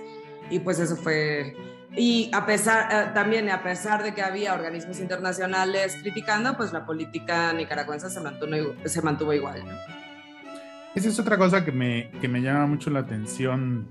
Y 0.51 0.59
pues 0.59 0.81
eso 0.81 0.97
fue... 0.97 1.57
Y 1.95 2.31
a 2.33 2.47
pesar, 2.47 2.89
eh, 2.91 3.11
también 3.15 3.49
a 3.51 3.63
pesar 3.63 4.03
de 4.03 4.15
que 4.15 4.23
había 4.23 4.55
organismos 4.55 4.99
internacionales 4.99 5.97
criticando, 6.01 6.57
pues 6.57 6.73
la 6.73 6.85
política 6.87 7.53
nicaragüense 7.53 8.11
se 8.11 8.21
mantuvo, 8.21 8.75
se 8.85 9.03
mantuvo 9.03 9.33
igual. 9.33 9.65
¿no? 9.65 9.73
Esa 10.95 11.09
es 11.09 11.19
otra 11.19 11.39
cosa 11.39 11.65
que 11.65 11.71
me, 11.71 12.11
que 12.21 12.29
me 12.29 12.41
llama 12.41 12.67
mucho 12.67 12.91
la 12.91 13.01
atención 13.01 13.89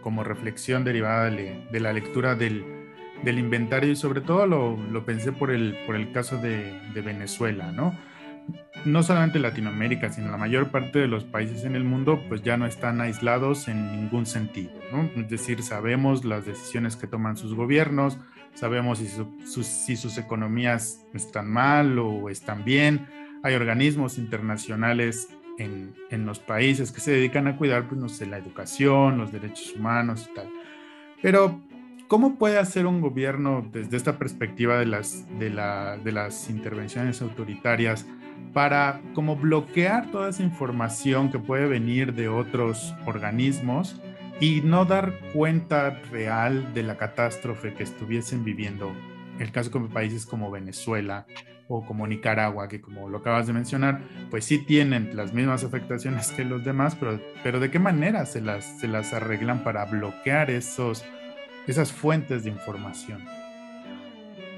como 0.00 0.24
reflexión 0.24 0.82
derivada 0.82 1.28
de, 1.28 1.66
de 1.70 1.80
la 1.80 1.92
lectura 1.92 2.34
del, 2.34 2.64
del, 3.22 3.38
inventario 3.38 3.90
y 3.90 3.96
sobre 3.96 4.22
todo 4.22 4.46
lo, 4.46 4.78
lo, 4.90 5.04
pensé 5.04 5.30
por 5.30 5.50
el, 5.50 5.76
por 5.84 5.94
el 5.94 6.10
caso 6.10 6.38
de, 6.38 6.80
de 6.94 7.00
Venezuela, 7.02 7.70
¿no? 7.70 7.94
No 8.84 9.02
solamente 9.02 9.38
Latinoamérica, 9.38 10.10
sino 10.10 10.30
la 10.30 10.36
mayor 10.36 10.70
parte 10.70 10.98
de 10.98 11.08
los 11.08 11.24
países 11.24 11.64
en 11.64 11.76
el 11.76 11.84
mundo, 11.84 12.22
pues 12.28 12.42
ya 12.42 12.56
no 12.56 12.66
están 12.66 13.00
aislados 13.00 13.68
en 13.68 13.92
ningún 13.92 14.26
sentido, 14.26 14.72
¿no? 14.92 15.08
Es 15.20 15.28
decir, 15.28 15.62
sabemos 15.62 16.24
las 16.24 16.46
decisiones 16.46 16.96
que 16.96 17.06
toman 17.06 17.36
sus 17.36 17.54
gobiernos, 17.54 18.18
sabemos 18.54 18.98
si, 18.98 19.08
sus, 19.08 19.66
si 19.66 19.96
sus 19.96 20.18
economías 20.18 21.04
están 21.14 21.50
mal 21.50 21.98
o 21.98 22.28
están 22.28 22.64
bien, 22.64 23.06
hay 23.42 23.54
organismos 23.54 24.18
internacionales 24.18 25.28
en, 25.58 25.94
en, 26.10 26.26
los 26.26 26.38
países 26.38 26.92
que 26.92 27.00
se 27.00 27.12
dedican 27.12 27.46
a 27.46 27.56
cuidar, 27.56 27.88
pues 27.88 28.00
no 28.00 28.08
sé, 28.08 28.26
la 28.26 28.38
educación, 28.38 29.18
los 29.18 29.32
derechos 29.32 29.74
humanos 29.76 30.28
y 30.30 30.34
tal. 30.34 30.48
Pero, 31.20 31.60
¿cómo 32.08 32.36
puede 32.36 32.58
hacer 32.58 32.86
un 32.86 33.00
gobierno 33.00 33.68
desde 33.72 33.96
esta 33.96 34.18
perspectiva 34.18 34.78
de 34.78 34.86
las, 34.86 35.26
de, 35.38 35.50
la, 35.50 35.98
de 35.98 36.12
las 36.12 36.48
intervenciones 36.50 37.20
autoritarias? 37.20 38.06
Para 38.52 39.00
como 39.14 39.36
bloquear 39.36 40.10
toda 40.10 40.30
esa 40.30 40.42
información 40.42 41.30
que 41.30 41.38
puede 41.38 41.66
venir 41.66 42.14
de 42.14 42.28
otros 42.28 42.94
organismos 43.06 44.00
y 44.40 44.60
no 44.62 44.84
dar 44.84 45.18
cuenta 45.32 46.00
real 46.10 46.74
de 46.74 46.82
la 46.82 46.96
catástrofe 46.96 47.74
que 47.74 47.82
estuviesen 47.82 48.44
viviendo. 48.44 48.92
El 49.38 49.52
caso 49.52 49.70
con 49.70 49.88
países 49.88 50.26
como 50.26 50.50
Venezuela 50.50 51.26
o 51.68 51.86
como 51.86 52.06
Nicaragua, 52.06 52.68
que 52.68 52.80
como 52.80 53.08
lo 53.08 53.18
acabas 53.18 53.46
de 53.46 53.52
mencionar, 53.52 54.02
pues 54.30 54.44
sí 54.44 54.58
tienen 54.58 55.16
las 55.16 55.32
mismas 55.32 55.64
afectaciones 55.64 56.32
que 56.32 56.44
los 56.44 56.64
demás, 56.64 56.96
pero, 56.96 57.20
pero 57.42 57.60
¿de 57.60 57.70
qué 57.70 57.78
manera 57.78 58.26
se 58.26 58.40
las, 58.40 58.64
se 58.80 58.88
las 58.88 59.12
arreglan 59.12 59.64
para 59.64 59.84
bloquear 59.86 60.50
esos, 60.50 61.04
esas 61.66 61.92
fuentes 61.92 62.44
de 62.44 62.50
información? 62.50 63.22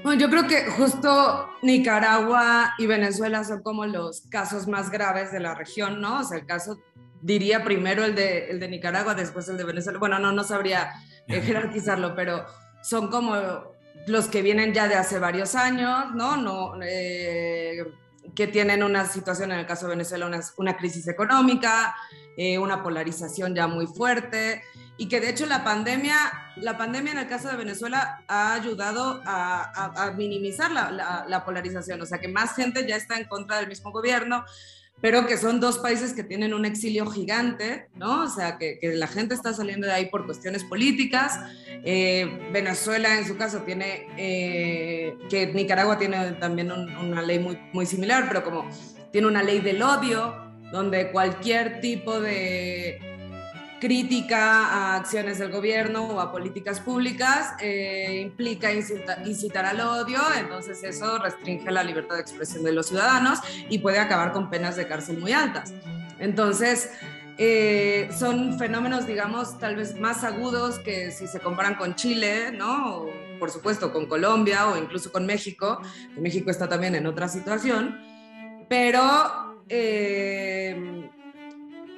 Bueno, 0.05 0.21
yo 0.21 0.29
creo 0.29 0.45
que 0.45 0.69
justo 0.69 1.49
Nicaragua 1.63 2.75
y 2.77 2.85
Venezuela 2.85 3.43
son 3.43 3.63
como 3.63 3.87
los 3.87 4.21
casos 4.29 4.67
más 4.67 4.91
graves 4.91 5.31
de 5.31 5.39
la 5.39 5.55
región, 5.55 5.99
¿no? 5.99 6.19
O 6.19 6.23
sea, 6.23 6.37
el 6.37 6.45
caso, 6.45 6.77
diría 7.23 7.63
primero 7.63 8.05
el 8.05 8.13
de, 8.13 8.51
el 8.51 8.59
de 8.59 8.67
Nicaragua, 8.67 9.15
después 9.15 9.49
el 9.49 9.57
de 9.57 9.63
Venezuela. 9.63 9.97
Bueno, 9.97 10.19
no, 10.19 10.31
no 10.31 10.43
sabría 10.43 10.91
eh, 11.27 11.41
jerarquizarlo, 11.41 12.13
pero 12.13 12.45
son 12.83 13.09
como 13.09 13.33
los 14.05 14.27
que 14.27 14.43
vienen 14.43 14.75
ya 14.75 14.87
de 14.87 14.93
hace 14.93 15.17
varios 15.17 15.55
años, 15.55 16.13
¿no? 16.13 16.37
no 16.37 16.75
eh, 16.83 17.83
que 18.33 18.47
tienen 18.47 18.83
una 18.83 19.05
situación, 19.05 19.51
en 19.51 19.59
el 19.59 19.65
caso 19.65 19.85
de 19.85 19.91
Venezuela, 19.91 20.29
una, 20.57 20.77
crisis 20.77 21.07
económica, 21.07 21.95
eh, 22.37 22.57
una 22.57 22.81
polarización 22.81 23.53
ya 23.53 23.67
muy 23.67 23.87
fuerte 23.87 24.63
y 24.97 25.07
que 25.09 25.19
de 25.19 25.29
hecho 25.29 25.45
la 25.45 25.63
pandemia, 25.63 26.15
la 26.55 26.77
pandemia 26.77 27.11
en 27.11 27.17
el 27.19 27.27
caso 27.27 27.49
de 27.49 27.57
Venezuela 27.57 28.23
ha 28.27 28.53
ayudado 28.53 29.21
a, 29.25 30.13
minimizar 30.17 30.71
la, 30.71 31.25
la, 31.27 31.45
polarización, 31.45 32.01
o 32.01 32.05
sea 32.05 32.19
que 32.19 32.29
más 32.29 32.55
gente 32.55 32.87
ya 32.87 32.95
está 32.95 33.17
en 33.17 33.25
contra 33.25 33.57
del 33.57 33.67
mismo 33.67 33.91
gobierno, 33.91 34.45
pero 35.01 35.27
que 35.27 35.37
son 35.37 35.59
dos 35.59 35.77
países 35.77 36.13
que 36.13 36.23
tienen 36.23 36.53
un 36.53 36.65
exilio 36.65 37.05
gigante, 37.05 37.89
¿no? 37.95 38.23
O 38.23 38.29
sea, 38.29 38.57
que, 38.57 38.79
que 38.79 38.95
la 38.95 39.07
gente 39.07 39.35
está 39.35 39.53
saliendo 39.53 39.87
de 39.87 39.93
ahí 39.93 40.05
por 40.07 40.25
cuestiones 40.25 40.63
políticas. 40.63 41.39
Eh, 41.83 42.49
Venezuela, 42.51 43.17
en 43.17 43.27
su 43.27 43.37
caso, 43.37 43.59
tiene, 43.59 44.07
eh, 44.17 45.15
que 45.29 45.47
Nicaragua 45.47 45.97
tiene 45.97 46.31
también 46.33 46.71
una 46.71 47.21
ley 47.21 47.39
muy, 47.39 47.59
muy 47.73 47.85
similar, 47.85 48.25
pero 48.27 48.43
como 48.43 48.67
tiene 49.11 49.27
una 49.27 49.43
ley 49.43 49.59
del 49.59 49.81
odio, 49.83 50.35
donde 50.71 51.11
cualquier 51.11 51.81
tipo 51.81 52.19
de 52.19 53.14
crítica 53.85 54.65
a 54.65 54.95
acciones 54.95 55.37
del 55.37 55.51
gobierno 55.51 56.07
o 56.07 56.19
a 56.19 56.31
políticas 56.31 56.79
públicas 56.79 57.53
eh, 57.61 58.19
implica 58.23 58.73
incitar, 58.73 59.63
al 59.63 59.79
odio, 59.79 60.17
entonces 60.39 60.83
eso 60.83 61.19
restringe 61.19 61.69
la 61.69 61.83
libertad 61.83 62.15
de 62.15 62.21
expresión 62.21 62.63
de 62.63 62.71
los 62.71 62.87
ciudadanos 62.87 63.41
y 63.69 63.77
puede 63.77 63.99
acabar 63.99 64.31
con 64.31 64.49
penas 64.49 64.75
de 64.75 64.87
cárcel 64.87 65.19
muy 65.19 65.33
altas. 65.33 65.71
Entonces, 66.17 66.89
eh, 67.37 68.09
son 68.17 68.57
fenómenos, 68.57 69.05
digamos, 69.05 69.59
tal 69.59 69.75
vez 69.75 69.99
más 69.99 70.23
agudos 70.23 70.79
que 70.79 71.11
si 71.11 71.27
se 71.27 71.39
comparan 71.39 71.75
con 71.75 71.93
Chile, 71.93 72.51
¿no? 72.53 73.01
O, 73.01 73.09
por 73.37 73.51
supuesto, 73.51 73.93
con 73.93 74.07
Colombia 74.07 74.67
o 74.67 74.77
incluso 74.77 75.11
con 75.11 75.27
México, 75.27 75.79
que 76.15 76.21
México 76.21 76.49
está 76.49 76.67
también 76.67 76.95
en 76.95 77.05
otra 77.05 77.27
situación, 77.27 77.99
pero... 78.67 79.53
Eh, 79.69 81.11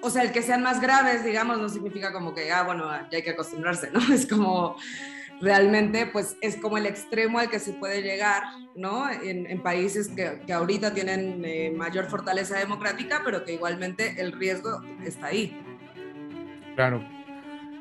o 0.02 0.10
sea, 0.10 0.24
el 0.24 0.32
que 0.32 0.42
sean 0.42 0.64
más 0.64 0.82
graves, 0.82 1.24
digamos, 1.24 1.58
no 1.60 1.70
significa 1.70 2.14
como 2.14 2.34
que, 2.34 2.52
ah, 2.52 2.64
bueno, 2.64 2.90
ya 3.12 3.18
hay 3.18 3.24
que 3.24 3.32
acostumbrarse, 3.32 3.90
¿no? 3.92 4.00
Es 4.14 4.28
como, 4.28 4.78
realmente, 5.42 6.08
pues 6.08 6.38
es 6.42 6.56
como 6.58 6.78
el 6.78 6.86
extremo 6.86 7.40
al 7.40 7.50
que 7.50 7.60
se 7.60 7.74
puede 7.74 8.02
llegar, 8.02 8.44
¿no? 8.76 9.10
En, 9.10 9.62
países 9.62 10.08
que, 10.10 10.42
que, 10.46 10.54
ahorita 10.54 10.94
tienen 10.94 11.44
eh, 11.46 11.74
mayor 11.76 12.06
fortaleza 12.06 12.58
democrática, 12.58 13.22
pero 13.26 13.44
que 13.44 13.54
igualmente 13.54 14.16
el 14.22 14.32
riesgo 14.32 14.82
está 15.04 15.28
ahí. 15.28 15.60
Claro. 16.76 17.04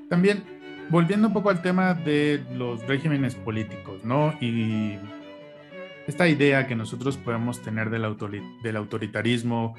También, 0.09 0.45
volviendo 0.89 1.29
un 1.29 1.35
poco 1.35 1.51
al 1.51 1.63
tema 1.63 1.95
de 1.95 2.45
los 2.53 2.87
regímenes 2.87 3.35
políticos, 3.35 4.05
¿no? 4.05 4.33
Y 4.41 4.99
esta 6.07 6.29
idea 6.29 6.67
que 6.67 6.77
nosotros 6.77 7.17
podemos 7.17 7.63
tener 7.63 7.91
del, 7.91 8.07
del 8.63 8.77
autoritarismo, 8.77 9.75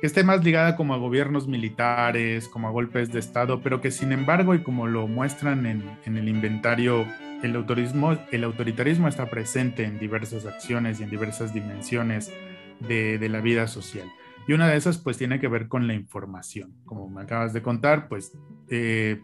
que 0.00 0.06
esté 0.06 0.22
más 0.22 0.44
ligada 0.44 0.76
como 0.76 0.94
a 0.94 0.98
gobiernos 0.98 1.48
militares, 1.48 2.48
como 2.48 2.68
a 2.68 2.70
golpes 2.70 3.12
de 3.12 3.18
Estado, 3.18 3.60
pero 3.62 3.80
que 3.80 3.90
sin 3.90 4.12
embargo, 4.12 4.54
y 4.54 4.60
como 4.60 4.86
lo 4.86 5.08
muestran 5.08 5.66
en, 5.66 5.82
el 6.04 6.28
inventario, 6.28 7.04
el, 7.42 7.56
autorismo, 7.56 8.16
el 8.30 8.44
autoritarismo 8.44 9.08
está 9.08 9.28
presente 9.28 9.84
en 9.84 9.98
diversas 9.98 10.46
acciones 10.46 11.00
y 11.00 11.02
en 11.02 11.10
diversas 11.10 11.52
dimensiones 11.52 12.32
de, 12.80 13.28
la 13.28 13.40
vida 13.40 13.66
social. 13.66 14.08
Y 14.46 14.52
una 14.52 14.68
de 14.68 14.76
esas 14.76 14.98
pues 14.98 15.18
tiene 15.18 15.40
que 15.40 15.48
ver 15.48 15.68
con 15.68 15.86
la 15.88 15.94
información. 15.94 16.74
Como 16.84 17.08
me 17.10 17.22
acabas 17.22 17.52
de 17.52 17.60
contar, 17.60 18.08
pues 18.08 18.32
eh, 18.70 19.20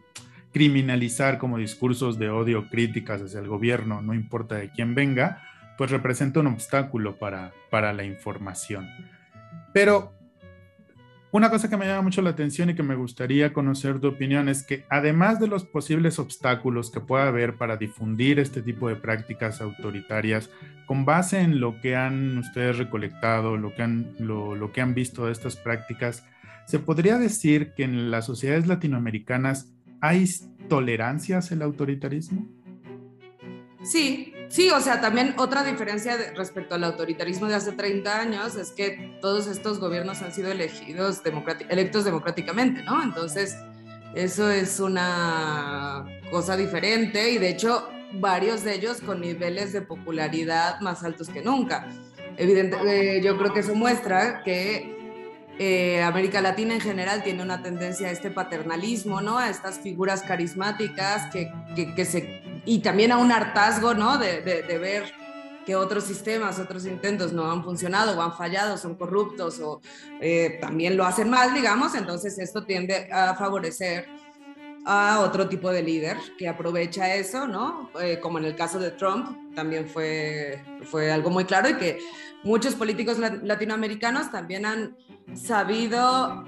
criminalizar 0.53 1.39
como 1.39 1.57
discursos 1.57 2.19
de 2.19 2.31
odio, 2.31 2.69
críticas 2.69 3.23
hacia 3.23 3.41
el 3.41 3.49
gobierno, 3.49 4.03
no 4.03 4.13
importa 4.13 4.57
de 4.57 4.71
quién 4.71 4.95
venga, 4.95 5.41
pues 5.79 5.91
representa 5.91 6.41
un 6.41 6.49
obstáculo 6.49 7.17
para, 7.17 7.53
para 7.71 7.93
la 7.93 8.05
información. 8.05 8.89
Pero 9.73 10.13
una 11.35 11.51
cosa 11.51 11.69
que 11.69 11.77
me 11.77 11.85
llama 11.85 12.03
mucho 12.03 12.23
la 12.23 12.31
atención 12.31 12.71
y 12.71 12.77
que 12.77 12.85
me 12.85 12.95
gustaría 12.95 13.53
conocer 13.53 13.99
tu 13.99 14.07
opinión 14.07 14.49
es 14.49 14.63
que 14.63 14.85
además 14.89 15.41
de 15.41 15.49
los 15.49 15.65
posibles 15.65 16.21
obstáculos 16.21 16.93
que 16.93 17.01
pueda 17.01 17.27
haber 17.27 17.57
para 17.57 17.77
difundir 17.77 18.39
este 18.39 18.63
tipo 18.63 18.89
de 18.89 18.95
prácticas 18.95 19.61
autoritarias, 19.61 20.49
con 20.87 21.05
base 21.05 21.41
en 21.41 21.59
lo 21.59 21.81
que 21.81 21.97
han 21.97 22.39
ustedes 22.39 22.79
recolectado, 22.79 23.57
lo 23.57 23.75
que 23.75 23.83
han, 23.83 24.95
visto 24.95 25.27
de 25.27 25.33
estas 25.33 25.57
prácticas, 25.57 26.25
¿se 26.69 26.79
podría 26.79 27.19
decir 27.19 27.73
que 27.75 27.83
en 27.83 28.13
las 28.13 28.27
sociedades 28.27 28.69
latinoamericanas 28.69 29.73
hay 30.01 30.31
tolerancia 30.69 31.39
hacia 31.39 31.57
el 31.57 31.63
autoritarismo? 31.63 32.47
Sí, 33.83 34.34
sí, 34.55 34.71
o 34.71 34.81
sea, 34.81 35.01
también 35.01 35.35
otra 35.37 35.65
diferencia 35.65 36.17
respecto 36.37 36.77
al 36.77 36.85
autoritarismo 36.85 37.49
de 37.49 37.57
hace 37.57 37.73
30 37.73 38.21
años 38.21 38.55
es 38.55 38.71
que 38.71 39.19
todos 39.21 39.49
estos 39.49 39.81
gobiernos 39.81 40.23
han 40.23 40.33
sido 40.33 40.53
elegidos 40.53 41.23
electos 41.69 42.05
democráticamente, 42.05 42.83
¿no? 42.85 43.03
Entonces, 43.03 43.57
eso 44.15 44.49
es 44.49 44.79
una 44.79 46.05
cosa 46.31 46.57
diferente 46.57 47.33
y 47.33 47.39
de 47.39 47.49
hecho 47.49 47.89
varios 48.13 48.63
de 48.63 48.75
ellos 48.75 49.01
con 49.01 49.21
niveles 49.21 49.73
de 49.73 49.83
popularidad 49.83 50.81
más 50.81 51.03
altos 51.03 51.29
que 51.29 51.43
nunca. 51.43 51.89
Evidentemente, 52.37 53.19
eh, 53.19 53.23
yo 53.23 53.37
creo 53.37 53.53
que 53.53 53.61
eso 53.61 53.75
muestra 53.75 54.45
que 54.45 54.95
eh, 55.59 56.01
América 56.01 56.41
Latina 56.41 56.75
en 56.75 56.81
general 56.81 57.25
tiene 57.25 57.43
una 57.43 57.61
tendencia 57.61 58.07
a 58.07 58.11
este 58.13 58.31
paternalismo, 58.31 59.21
¿no? 59.21 59.37
A 59.39 59.51
estas 59.51 59.81
figuras 59.81 60.23
carismáticas 60.23 61.33
que, 61.33 61.51
que 61.95 62.05
se 62.05 62.41
y 62.65 62.79
también 62.81 63.13
a 63.13 63.19
un 63.19 63.33
hartazgo, 63.33 63.95
¿no? 63.95 64.19
De, 64.19 64.41
ver 64.41 65.13
que 65.67 65.77
otros 65.77 66.05
sistemas, 66.05 66.59
otros 66.59 66.85
intentos 66.85 67.33
no 67.33 67.51
han 67.51 67.65
funcionado 67.65 68.19
o 68.19 68.23
han 68.23 68.37
fallado, 68.37 68.77
son 68.77 68.97
corruptos 68.97 69.61
o 69.61 69.81
eh, 70.21 70.59
también 70.61 70.97
lo 70.97 71.07
hacen 71.07 71.31
mal, 71.31 71.55
digamos, 71.55 71.95
entonces 71.95 72.39
esto 72.39 72.65
tiende 72.65 73.09
a 73.11 73.35
favorecer 73.35 74.07
a 74.85 75.21
otro 75.21 75.49
tipo 75.49 75.71
de 75.71 75.83
líder 75.83 76.19
que 76.37 76.49
aprovecha 76.49 77.15
eso, 77.15 77.47
¿no? 77.47 77.91
Eh, 78.03 78.21
como 78.21 78.39
en 78.39 78.45
el 78.45 78.55
caso 78.55 78.79
de 78.79 78.91
Trump, 78.91 79.55
también 79.55 79.89
fue, 79.89 80.63
fue 80.91 81.11
algo 81.11 81.31
muy 81.31 81.47
claro 81.47 81.71
y 81.71 81.77
que 81.79 81.99
muchos 82.43 82.75
políticos 82.75 83.19
latinoamericanos 83.19 84.31
también 84.31 84.67
han 84.67 84.97
sabido 85.35 86.45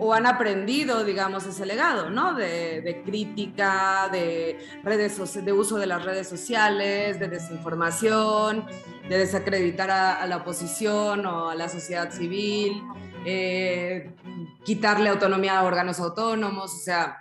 o 0.00 0.14
han 0.14 0.26
aprendido, 0.26 1.04
digamos, 1.04 1.44
ese 1.44 1.66
legado, 1.66 2.08
¿no? 2.08 2.34
De, 2.34 3.02
crítica, 3.04 4.08
de, 4.10 4.58
redes, 4.82 5.44
de 5.44 5.52
uso 5.52 5.76
de 5.76 5.86
las 5.86 6.02
redes 6.04 6.26
sociales, 6.26 7.20
de 7.20 7.28
desinformación, 7.28 8.64
de 9.08 9.18
desacreditar 9.18 9.90
a, 9.90 10.26
la 10.26 10.38
oposición 10.38 11.26
o 11.26 11.50
a 11.50 11.54
la 11.54 11.68
sociedad 11.68 12.10
civil, 12.10 12.82
eh, 13.26 14.10
quitarle 14.64 15.10
autonomía 15.10 15.58
a 15.58 15.64
órganos 15.64 16.00
autónomos, 16.00 16.74
o 16.74 16.78
sea, 16.78 17.20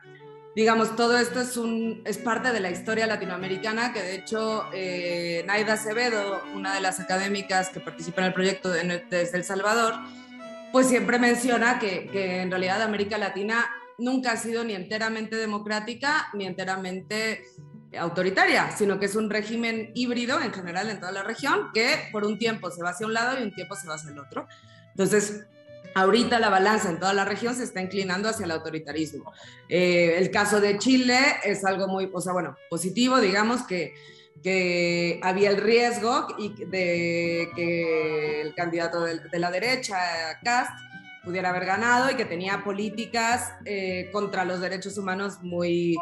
digamos, 0.56 0.96
todo 0.96 1.18
esto 1.18 1.42
es, 1.42 1.58
un, 1.58 2.02
es 2.06 2.18
parte 2.18 2.54
de 2.54 2.62
la 2.62 2.72
historia 2.72 3.08
latinoamericana 3.08 3.92
que 3.92 4.02
de 4.02 4.16
hecho 4.16 4.66
eh, 4.74 5.44
Naida 5.46 5.74
Acevedo, 5.74 6.42
una 6.56 6.74
de 6.74 6.82
las 6.82 7.02
académicas 7.02 7.70
que 7.70 7.82
participa 7.82 8.22
en 8.22 8.28
el 8.28 8.34
proyecto 8.34 8.70
desde 8.70 9.38
El 9.38 9.44
Salvador, 9.44 9.96
pues 10.72 10.88
siempre 10.88 11.20
menciona 11.20 11.80
que, 11.80 12.42
en 12.42 12.50
realidad 12.50 12.82
América 12.82 13.18
Latina 13.18 13.70
nunca 13.98 14.34
ha 14.34 14.38
sido 14.38 14.64
ni 14.64 14.74
enteramente 14.74 15.36
democrática 15.36 16.30
ni 16.34 16.46
enteramente 16.46 17.44
autoritaria, 17.98 18.72
sino 18.78 19.00
que 19.00 19.08
es 19.08 19.16
un 19.16 19.30
régimen 19.30 19.92
híbrido 19.96 20.40
en 20.42 20.54
general 20.54 20.90
en 20.90 21.00
toda 21.00 21.12
la 21.12 21.24
región 21.24 21.72
que 21.74 22.10
por 22.12 22.24
un 22.24 22.38
tiempo 22.38 22.70
se 22.70 22.84
va 22.84 22.92
hacia 22.92 23.08
un 23.08 23.14
lado 23.14 23.40
y 23.40 23.44
un 23.44 23.54
tiempo 23.54 23.76
se 23.76 23.88
va 23.88 23.96
hacia 23.96 24.12
el 24.12 24.20
otro. 24.20 24.48
Entonces, 24.92 25.46
ahorita 25.96 26.40
la 26.40 26.50
balanza 26.50 26.90
en 26.90 27.00
toda 27.00 27.14
la 27.14 27.26
región 27.26 27.56
se 27.56 27.64
está 27.64 27.82
inclinando 27.82 28.30
hacia 28.30 28.46
el 28.46 28.52
autoritarismo. 28.52 29.32
Eh, 29.68 30.16
el 30.18 30.30
caso 30.30 30.62
de 30.62 30.78
Chile 30.78 31.18
es 31.44 31.66
algo 31.66 31.88
muy, 31.88 32.10
o 32.14 32.22
sea, 32.22 32.34
bueno, 32.34 32.56
positivo, 32.70 33.20
digamos 33.20 33.64
que 33.64 33.94
que 34.41 35.19
había 35.24 35.50
el 35.50 35.58
riesgo 35.58 36.27
de 36.38 37.50
que 37.55 38.41
el 38.41 38.55
candidato 38.55 39.01
de, 39.03 39.39
la 39.39 39.51
derecha, 39.51 39.98
Cast, 40.43 40.72
pudiera 41.24 41.50
haber 41.50 41.65
ganado 41.65 42.10
y 42.10 42.15
que 42.15 42.25
tenía 42.25 42.63
políticas 42.63 43.53
eh, 43.65 44.10
contra 44.12 44.46
los 44.46 44.62
derechos 44.62 44.98
humanos 44.98 45.39
muy, 45.41 45.98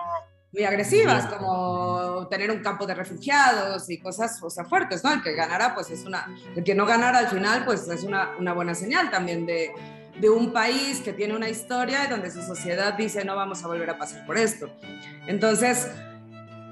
muy 0.53 0.63
agresivas, 0.63 1.25
como 1.25 2.27
tener 2.29 2.51
un 2.51 2.60
campo 2.60 2.86
de 2.86 2.96
refugiados 2.96 3.89
y 3.89 4.00
cosas 4.00 4.41
o 4.41 4.50
sea, 4.50 4.65
fuertes, 4.65 5.03
¿no? 5.03 5.13
El 5.13 5.24
que 5.24 5.34
ganara, 5.34 5.74
pues 5.74 5.89
es 5.89 6.06
una, 6.06 6.27
el 6.56 6.63
que 6.63 6.75
no 6.75 6.86
ganara 6.86 7.20
al 7.20 7.27
final, 7.27 7.65
pues 7.65 7.88
es 7.88 8.03
una, 8.03 8.32
una 8.39 8.53
buena 8.53 8.75
señal 8.75 9.10
también 9.10 9.46
de, 9.46 9.72
de 10.20 10.29
un 10.29 10.51
país 10.51 11.01
que 11.01 11.13
tiene 11.13 11.36
una 11.36 11.50
historia 11.50 12.06
y 12.06 12.10
donde 12.10 12.32
su 12.32 12.41
sociedad 12.41 12.94
dice 12.94 13.24
no 13.24 13.36
vamos 13.36 13.63
a 13.63 13.67
volver 13.67 13.89
a 13.89 13.98
pasar 13.98 14.25
por 14.25 14.38
esto. 14.38 14.70
Entonces, 15.27 15.89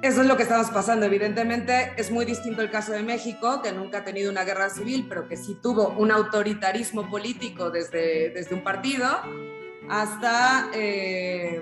eso 0.06 0.22
es 0.22 0.28
lo 0.28 0.38
que 0.38 0.44
estamos 0.44 0.70
pasando. 0.70 1.06
Evidentemente 1.06 1.94
es 1.98 2.12
muy 2.12 2.26
distinto 2.26 2.62
el 2.62 2.70
caso 2.70 2.92
de 2.92 3.02
México, 3.02 3.62
que 3.62 3.72
nunca 3.72 4.00
ha 4.00 4.04
tenido 4.04 4.32
una 4.32 4.44
guerra 4.44 4.70
civil, 4.70 5.06
pero 5.10 5.28
que 5.28 5.36
sí 5.36 5.58
tuvo 5.62 5.90
un 5.90 6.12
autoritarismo 6.12 7.10
político 7.10 7.72
desde, 7.72 8.30
desde 8.30 8.54
un 8.54 8.64
partido, 8.64 9.08
hasta 9.90 10.70
eh, 10.74 11.62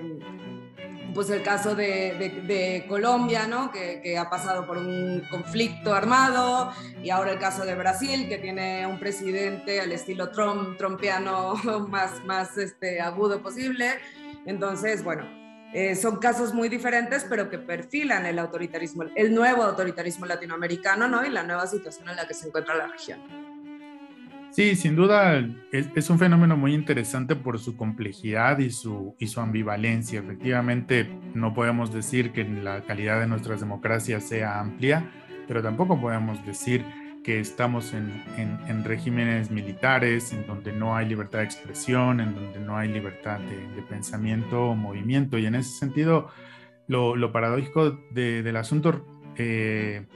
pues 1.14 1.30
el 1.30 1.42
caso 1.42 1.74
de, 1.74 2.84
Colombia, 2.88 3.46
¿no? 3.46 3.70
Que, 3.70 4.18
ha 4.18 4.28
pasado 4.28 4.66
por 4.66 4.76
un 4.76 5.22
conflicto 5.30 5.94
armado, 5.94 6.70
y 7.02 7.10
ahora 7.10 7.32
el 7.32 7.38
caso 7.38 7.64
de 7.64 7.74
Brasil, 7.74 8.28
que 8.28 8.38
tiene 8.38 8.86
un 8.86 8.98
presidente 8.98 9.80
al 9.80 9.92
estilo 9.92 10.30
Trump, 10.30 10.76
trompeano 10.76 11.54
más, 11.88 12.22
más 12.24 12.58
este, 12.58 13.00
agudo 13.00 13.42
posible. 13.42 13.90
Entonces, 14.44 15.02
bueno, 15.02 15.43
eh, 15.74 15.96
son 15.96 16.18
casos 16.18 16.54
muy 16.54 16.68
diferentes, 16.68 17.26
pero 17.28 17.50
que 17.50 17.58
perfilan 17.58 18.26
el 18.26 18.38
autoritarismo, 18.38 19.06
el 19.16 19.34
nuevo 19.34 19.64
autoritarismo 19.64 20.24
latinoamericano, 20.24 21.08
¿no? 21.08 21.26
Y 21.26 21.30
la 21.30 21.42
nueva 21.42 21.66
situación 21.66 22.08
en 22.08 22.14
la 22.14 22.28
que 22.28 22.34
se 22.34 22.46
encuentra 22.46 22.76
la 22.76 22.86
región. 22.86 23.18
Sí, 24.52 24.76
sin 24.76 24.94
duda 24.94 25.44
es, 25.72 26.10
un 26.10 26.18
fenómeno 26.20 26.56
muy 26.56 26.74
interesante 26.74 27.34
por 27.34 27.58
su 27.58 27.76
complejidad 27.76 28.58
y 28.58 28.70
su, 28.70 29.16
y 29.18 29.26
su 29.26 29.40
ambivalencia. 29.40 30.20
Efectivamente, 30.20 31.10
no 31.34 31.52
podemos 31.54 31.92
decir 31.92 32.30
que 32.30 32.44
la 32.44 32.84
calidad 32.84 33.18
de 33.18 33.26
nuestras 33.26 33.58
democracias 33.58 34.22
sea 34.28 34.60
amplia, 34.60 35.10
pero 35.48 35.60
tampoco 35.60 36.00
podemos 36.00 36.46
decir 36.46 36.84
que 37.24 37.40
estamos 37.40 37.94
en, 37.94 38.84
regímenes 38.84 39.50
militares, 39.50 40.32
en 40.32 40.46
donde 40.46 40.72
no 40.72 40.94
hay 40.94 41.08
libertad 41.08 41.38
de 41.38 41.46
expresión, 41.46 42.20
en 42.20 42.34
donde 42.34 42.60
no 42.60 42.76
hay 42.76 42.88
libertad 42.88 43.40
de, 43.40 43.82
pensamiento 43.82 44.68
o 44.68 44.74
movimiento. 44.76 45.38
Y 45.38 45.46
en 45.46 45.54
ese 45.54 45.70
sentido, 45.70 46.28
lo, 46.86 47.32
paradójico 47.32 47.98
del 48.10 48.56
asunto 48.56 49.04
eh, 49.36 50.06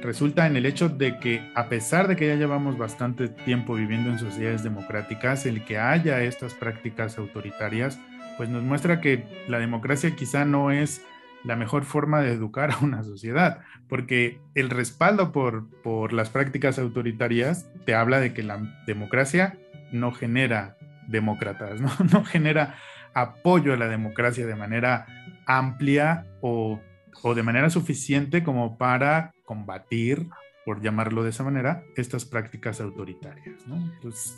resulta 0.00 0.46
en 0.46 0.56
el 0.56 0.64
hecho 0.64 0.88
de 0.88 1.18
que 1.18 1.52
a 1.54 1.68
pesar 1.68 2.08
de 2.08 2.16
que 2.16 2.26
ya 2.26 2.36
llevamos 2.36 2.78
bastante 2.78 3.28
tiempo 3.28 3.74
viviendo 3.74 4.10
en 4.10 4.18
sociedades 4.18 4.64
democráticas, 4.64 5.44
el 5.44 5.62
que 5.64 5.78
haya 5.78 6.22
estas 6.22 6.54
prácticas 6.54 7.18
autoritarias, 7.18 8.00
pues 8.38 8.48
nos 8.48 8.62
muestra 8.62 9.00
que 9.02 9.24
la 9.46 9.58
democracia 9.58 10.16
quizá 10.16 10.46
no 10.46 10.70
es 10.70 11.02
la 11.46 11.56
mejor 11.56 11.84
forma 11.84 12.20
de 12.20 12.32
educar 12.32 12.72
a 12.72 12.78
una 12.78 13.04
sociedad, 13.04 13.60
porque 13.88 14.40
el 14.54 14.68
respaldo 14.68 15.32
por, 15.32 15.68
por 15.82 16.12
las 16.12 16.28
prácticas 16.28 16.78
autoritarias 16.78 17.70
te 17.84 17.94
habla 17.94 18.20
de 18.20 18.34
que 18.34 18.42
la 18.42 18.58
democracia 18.86 19.56
no 19.92 20.12
genera 20.12 20.76
demócratas, 21.06 21.80
¿no? 21.80 21.90
no 22.12 22.24
genera 22.24 22.74
apoyo 23.14 23.72
a 23.72 23.76
la 23.76 23.88
democracia 23.88 24.44
de 24.44 24.56
manera 24.56 25.06
amplia 25.46 26.26
o, 26.40 26.80
o 27.22 27.34
de 27.34 27.42
manera 27.42 27.70
suficiente 27.70 28.42
como 28.42 28.76
para 28.76 29.32
combatir 29.44 30.28
por 30.66 30.82
llamarlo 30.82 31.22
de 31.22 31.30
esa 31.30 31.44
manera, 31.44 31.84
estas 31.94 32.24
prácticas 32.24 32.80
autoritarias. 32.80 33.60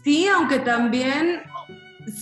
sí, 0.05 0.29
aunque 0.29 0.59
también 0.59 1.41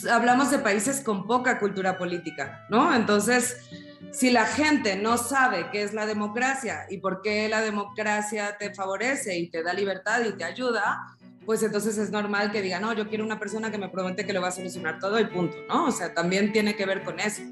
hablamos 0.08 0.52
de 0.52 0.60
países 0.60 1.00
con 1.00 1.26
poca 1.26 1.58
cultura 1.58 1.98
política, 1.98 2.64
¿no? 2.70 2.94
Entonces, 2.94 3.68
si 4.12 4.30
la 4.30 4.46
gente 4.46 4.96
no 4.96 5.18
sabe 5.18 5.68
qué 5.70 5.82
es 5.82 5.92
la 5.92 6.06
democracia 6.06 6.86
y 6.88 6.98
por 6.98 7.22
qué 7.22 7.48
la 7.48 7.60
democracia 7.60 8.56
te 8.58 8.74
favorece 8.74 9.38
y 9.38 9.48
te 9.48 9.62
da 9.62 9.72
libertad 9.72 10.24
y 10.24 10.32
te 10.32 10.44
ayuda, 10.44 11.16
pues 11.44 11.62
entonces 11.62 11.96
es 11.96 12.10
normal 12.10 12.50
que 12.50 12.60
diga, 12.60 12.80
no, 12.80 12.92
yo 12.92 13.08
quiero 13.08 13.24
una 13.24 13.38
persona 13.38 13.70
que 13.70 13.78
me 13.78 13.88
promete 13.88 14.26
que 14.26 14.32
lo 14.32 14.42
va 14.42 14.48
a 14.48 14.52
solucionar 14.52 14.98
todo 14.98 15.18
y 15.20 15.26
punto, 15.26 15.56
¿no? 15.68 15.86
O 15.86 15.92
sea, 15.92 16.12
también 16.12 16.52
tiene 16.52 16.74
que 16.74 16.84
ver 16.84 17.04
con 17.04 17.20
eso. 17.20 17.42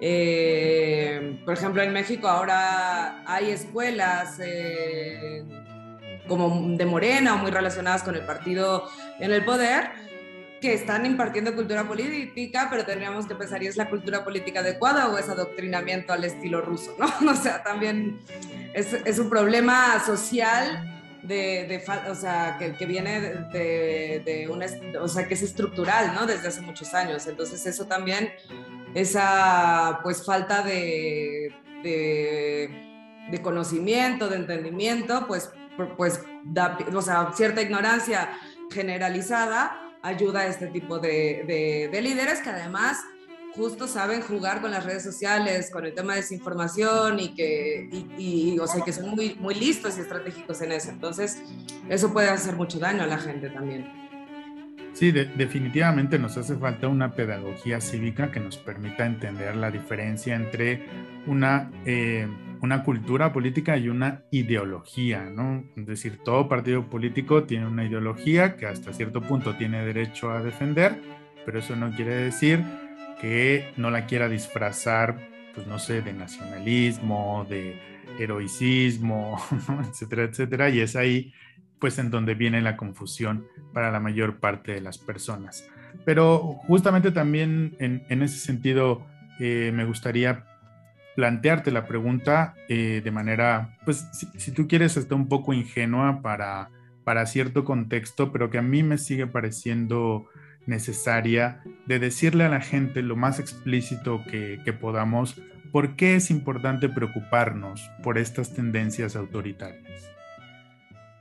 Eh, 0.00 1.40
por 1.44 1.54
ejemplo, 1.54 1.82
en 1.82 1.92
México 1.92 2.28
ahora 2.28 3.22
hay 3.26 3.50
escuelas 3.50 4.38
eh, 4.40 5.44
como 6.28 6.76
de 6.76 6.86
Morena 6.86 7.34
o 7.34 7.38
muy 7.38 7.50
relacionadas 7.50 8.02
con 8.02 8.14
el 8.14 8.22
partido 8.22 8.88
en 9.18 9.32
el 9.32 9.44
poder, 9.44 9.90
que 10.62 10.72
están 10.72 11.04
impartiendo 11.04 11.54
cultura 11.56 11.86
política, 11.86 12.68
pero 12.70 12.86
tendríamos 12.86 13.26
que 13.26 13.34
pensar, 13.34 13.62
¿y 13.64 13.66
es 13.66 13.76
la 13.76 13.90
cultura 13.90 14.24
política 14.24 14.60
adecuada 14.60 15.08
o 15.08 15.18
es 15.18 15.28
adoctrinamiento 15.28 16.12
al 16.12 16.22
estilo 16.22 16.62
ruso? 16.62 16.94
¿no? 16.98 17.06
O 17.32 17.34
sea, 17.34 17.64
también 17.64 18.20
es, 18.72 18.92
es 18.92 19.18
un 19.18 19.28
problema 19.28 20.00
social 20.06 20.88
de, 21.24 21.66
de 21.66 22.10
o 22.10 22.14
sea, 22.14 22.56
que, 22.58 22.74
que 22.74 22.86
viene 22.86 23.20
de, 23.52 24.22
de, 24.24 24.48
una, 24.48 24.66
o 25.00 25.08
sea, 25.08 25.26
que 25.26 25.34
es 25.34 25.42
estructural, 25.42 26.14
¿no? 26.14 26.26
Desde 26.26 26.48
hace 26.48 26.60
muchos 26.60 26.94
años. 26.94 27.26
Entonces 27.26 27.66
eso 27.66 27.86
también, 27.86 28.32
esa 28.94 29.98
pues 30.04 30.24
falta 30.24 30.62
de, 30.62 31.52
de, 31.82 33.42
conocimiento, 33.42 34.28
de 34.28 34.36
entendimiento, 34.36 35.26
pues, 35.26 35.50
pues 35.96 36.20
da, 36.44 36.78
o 36.94 37.02
sea, 37.02 37.32
cierta 37.34 37.62
ignorancia 37.62 38.30
generalizada 38.70 39.81
ayuda 40.02 40.40
a 40.40 40.46
este 40.46 40.66
tipo 40.66 40.98
de, 40.98 41.88
de, 41.90 42.02
líderes 42.02 42.40
que 42.40 42.50
además 42.50 42.98
justo 43.54 43.86
saben 43.86 44.22
jugar 44.22 44.60
con 44.60 44.70
las 44.70 44.84
redes 44.84 45.02
sociales, 45.02 45.70
con 45.70 45.84
el 45.84 45.94
tema 45.94 46.14
de 46.14 46.20
desinformación 46.20 47.20
y 47.20 47.34
que, 47.34 47.88
y, 48.18 48.58
o 48.58 48.66
sea, 48.66 48.82
que 48.82 48.92
son 48.92 49.10
muy, 49.10 49.36
muy 49.38 49.54
listos 49.54 49.98
y 49.98 50.00
estratégicos 50.00 50.60
en 50.62 50.72
eso. 50.72 50.90
Entonces, 50.90 51.42
eso 51.88 52.12
puede 52.12 52.30
hacer 52.30 52.56
mucho 52.56 52.78
daño 52.78 53.02
a 53.02 53.06
la 53.06 53.18
gente 53.18 53.50
también. 53.50 54.02
Sí, 54.94 55.10
definitivamente 55.10 56.18
nos 56.18 56.36
hace 56.36 56.54
falta 56.56 56.86
una 56.86 57.14
pedagogía 57.14 57.80
cívica 57.80 58.30
que 58.30 58.40
nos 58.40 58.58
permita 58.58 59.06
entender 59.06 59.56
la 59.56 59.70
diferencia 59.70 60.34
entre 60.34 60.86
una, 61.26 61.70
eh, 61.86 62.28
una 62.62 62.84
cultura 62.84 63.32
política 63.32 63.76
y 63.76 63.88
una 63.88 64.22
ideología, 64.30 65.24
¿no? 65.24 65.64
Es 65.76 65.84
decir, 65.84 66.20
todo 66.24 66.48
partido 66.48 66.88
político 66.88 67.42
tiene 67.42 67.66
una 67.66 67.84
ideología 67.84 68.56
que 68.56 68.66
hasta 68.66 68.92
cierto 68.92 69.20
punto 69.20 69.56
tiene 69.56 69.84
derecho 69.84 70.30
a 70.30 70.42
defender, 70.42 70.96
pero 71.44 71.58
eso 71.58 71.74
no 71.74 71.90
quiere 71.90 72.14
decir 72.14 72.62
que 73.20 73.72
no 73.76 73.90
la 73.90 74.06
quiera 74.06 74.28
disfrazar, 74.28 75.28
pues 75.56 75.66
no 75.66 75.80
sé, 75.80 76.02
de 76.02 76.12
nacionalismo, 76.12 77.44
de 77.50 77.80
heroicismo, 78.20 79.42
etcétera, 79.90 80.22
etcétera, 80.22 80.70
y 80.70 80.80
es 80.80 80.94
ahí 80.94 81.32
pues 81.80 81.98
en 81.98 82.10
donde 82.10 82.34
viene 82.34 82.62
la 82.62 82.76
confusión 82.76 83.44
para 83.72 83.90
la 83.90 83.98
mayor 83.98 84.38
parte 84.38 84.72
de 84.72 84.80
las 84.80 84.98
personas. 84.98 85.68
Pero 86.04 86.38
justamente 86.68 87.10
también 87.10 87.74
en, 87.80 88.22
ese 88.22 88.38
sentido 88.38 89.04
eh, 89.40 89.72
me 89.74 89.84
gustaría 89.84 90.51
plantearte 91.16 91.70
la 91.70 91.86
pregunta 91.86 92.54
eh, 92.68 93.00
de 93.04 93.10
manera, 93.10 93.76
pues 93.84 94.06
si, 94.36 94.52
tú 94.52 94.66
quieres, 94.66 94.96
está 94.96 95.14
un 95.14 95.28
poco 95.28 95.52
ingenua 95.52 96.22
para, 96.22 96.70
para 97.04 97.26
cierto 97.26 97.64
contexto, 97.64 98.32
pero 98.32 98.50
que 98.50 98.58
a 98.58 98.62
mí 98.62 98.82
me 98.82 98.98
sigue 98.98 99.26
pareciendo 99.26 100.26
necesaria 100.66 101.62
de 101.86 101.98
decirle 101.98 102.44
a 102.44 102.48
la 102.48 102.60
gente 102.60 103.02
lo 103.02 103.16
más 103.16 103.38
explícito 103.38 104.22
que, 104.24 104.58
podamos 104.80 105.36
por 105.70 105.96
qué 105.96 106.16
es 106.16 106.30
importante 106.30 106.88
preocuparnos 106.88 107.90
por 108.02 108.18
estas 108.18 108.54
tendencias 108.54 109.16
autoritarias. 109.16 110.10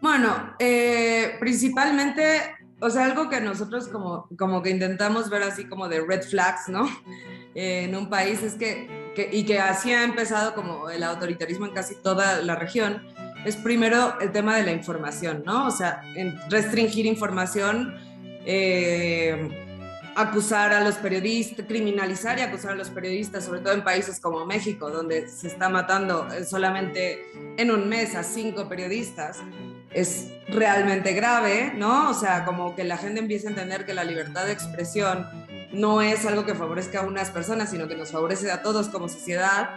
Bueno, 0.01 0.56
eh, 0.60 1.36
principalmente, 1.39 2.56
o 2.80 2.89
sea, 2.89 3.06
algo 3.06 3.30
que 3.30 3.39
nosotros 3.39 3.88
como, 3.88 4.27
como 4.38 4.62
que 4.62 4.71
intentamos 4.71 5.30
ver 5.30 5.43
así 5.43 5.65
como 5.65 5.88
de 5.88 6.01
red 6.01 6.23
flags, 6.23 6.69
¿no? 6.69 6.88
En 7.54 7.95
un 7.97 8.10
país 8.10 8.41
es 8.43 8.54
que, 8.54 9.00
que, 9.15 9.30
y 9.32 9.43
que 9.43 9.60
así 9.60 9.93
ha 9.93 10.04
empezado 10.04 10.54
como 10.54 10.89
el 10.89 11.04
autoritarismo 11.04 11.65
en 11.65 11.74
casi 11.74 11.95
toda 11.95 12.41
la 12.41 12.56
región, 12.56 13.02
es 13.45 13.56
primero 13.56 14.19
el 14.21 14.32
tema 14.32 14.56
de 14.56 14.63
la 14.63 14.71
información, 14.71 15.43
¿no? 15.45 15.67
O 15.67 15.71
sea, 15.71 16.02
restringir 16.50 17.06
información. 17.06 17.95
Eh, 18.45 19.67
acusar 20.15 20.74
a 20.74 20.82
los 20.82 20.95
periodistas, 20.95 21.65
criminalizar 21.65 22.38
y 22.38 22.41
acusar 22.41 22.71
a 22.71 22.76
los 22.76 22.89
periodistas, 22.89 23.45
sobre 23.45 23.62
todo 23.62 23.74
en 23.74 23.84
países 23.84 24.19
como 24.19 24.45
México, 24.45 24.89
donde 24.89 25.28
se 25.28 25.47
está 25.47 25.69
matando 25.69 26.28
solamente 26.45 27.26
en 27.58 27.71
un 27.71 27.88
mes 27.88 28.15
a 28.15 28.24
cinco 28.24 28.67
periodistas, 28.67 29.39
es 29.91 30.28
realmente 30.50 31.13
grave, 31.13 31.74
¿no? 31.76 32.10
O 32.10 32.13
sea, 32.13 32.45
como 32.45 32.76
que 32.76 32.84
la 32.84 32.97
gente 32.97 33.19
empiece 33.19 33.47
a 33.47 33.52
entender 33.52 33.86
que 33.86 33.93
la 33.93 34.04
libertad 34.04 34.45
de 34.45 34.54
expresión 34.54 35.28
no 35.73 36.01
es 36.01 36.25
algo 36.25 36.45
que 36.45 36.55
favorezca 36.55 36.99
a 36.99 37.03
unas 37.03 37.29
personas, 37.29 37.69
sino 37.69 37.88
que 37.88 37.95
nos 37.95 38.12
favorece 38.12 38.51
a 38.51 38.62
todos 38.62 38.89
como 38.89 39.07
sociedad. 39.07 39.75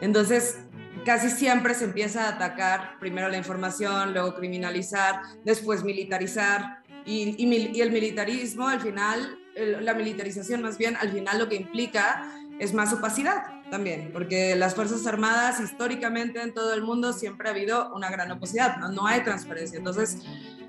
Entonces, 0.00 0.58
casi 1.04 1.30
siempre 1.30 1.74
se 1.74 1.84
empieza 1.84 2.26
a 2.26 2.30
atacar 2.30 2.98
primero 2.98 3.28
la 3.28 3.36
información, 3.36 4.12
luego 4.12 4.34
criminalizar, 4.34 5.20
después 5.44 5.84
militarizar. 5.84 6.82
Y, 7.06 7.80
el 7.80 7.92
militarismo 7.92 8.68
al 8.68 8.80
final 8.80 9.38
la 9.56 9.94
militarización 9.94 10.62
más 10.62 10.78
bien 10.78 10.96
al 10.96 11.12
final 11.12 11.38
lo 11.38 11.48
que 11.48 11.56
implica 11.56 12.24
es 12.58 12.72
más 12.72 12.92
opacidad 12.92 13.44
también, 13.70 14.10
porque 14.12 14.54
las 14.54 14.74
Fuerzas 14.74 15.06
Armadas 15.06 15.58
históricamente 15.58 16.40
en 16.40 16.54
todo 16.54 16.72
el 16.74 16.82
mundo 16.82 17.12
siempre 17.12 17.48
ha 17.48 17.50
habido 17.50 17.92
una 17.94 18.10
gran 18.10 18.30
opacidad, 18.30 18.76
no, 18.76 18.92
no 18.92 19.06
hay 19.06 19.22
transparencia. 19.22 19.78
Entonces, 19.78 20.18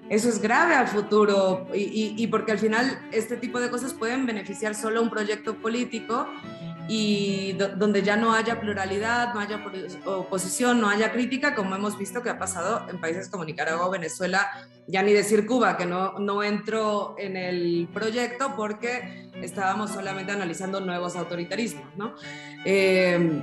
eso 0.09 0.29
es 0.29 0.41
grave 0.41 0.75
al 0.75 0.87
futuro 0.87 1.67
y, 1.73 2.15
y, 2.17 2.27
porque 2.27 2.51
al 2.51 2.59
final 2.59 2.99
este 3.11 3.37
tipo 3.37 3.59
de 3.59 3.69
cosas 3.69 3.93
pueden 3.93 4.25
beneficiar 4.25 4.75
solo 4.75 5.01
un 5.01 5.09
proyecto 5.09 5.55
político 5.55 6.27
y 6.87 7.53
donde 7.53 8.03
ya 8.03 8.15
no 8.15 8.33
haya 8.33 8.59
pluralidad, 8.59 9.33
no 9.33 9.39
haya 9.39 9.59
oposición, 10.05 10.79
no 10.79 10.87
haya 10.87 11.11
crítica, 11.11 11.55
como 11.55 11.73
hemos 11.75 11.97
visto 11.97 12.21
que 12.21 12.29
ha 12.29 12.37
pasado 12.37 12.87
en 12.89 13.01
países 13.01 13.27
como 13.29 13.43
Nicaragua 13.43 13.89
Venezuela, 13.89 14.47
ya 14.85 15.01
ni 15.01 15.11
decir 15.11 15.47
Cuba, 15.47 15.77
que 15.77 15.87
no, 15.87 16.19
no 16.19 16.43
entró 16.43 17.15
en 17.17 17.37
el 17.37 17.89
proyecto 17.91 18.53
porque 18.55 19.29
estábamos 19.41 19.91
solamente 19.91 20.31
analizando 20.31 20.79
nuevos 20.79 21.15
autoritarismos, 21.15 21.95
¿no? 21.95 22.13
Eh, 22.65 23.41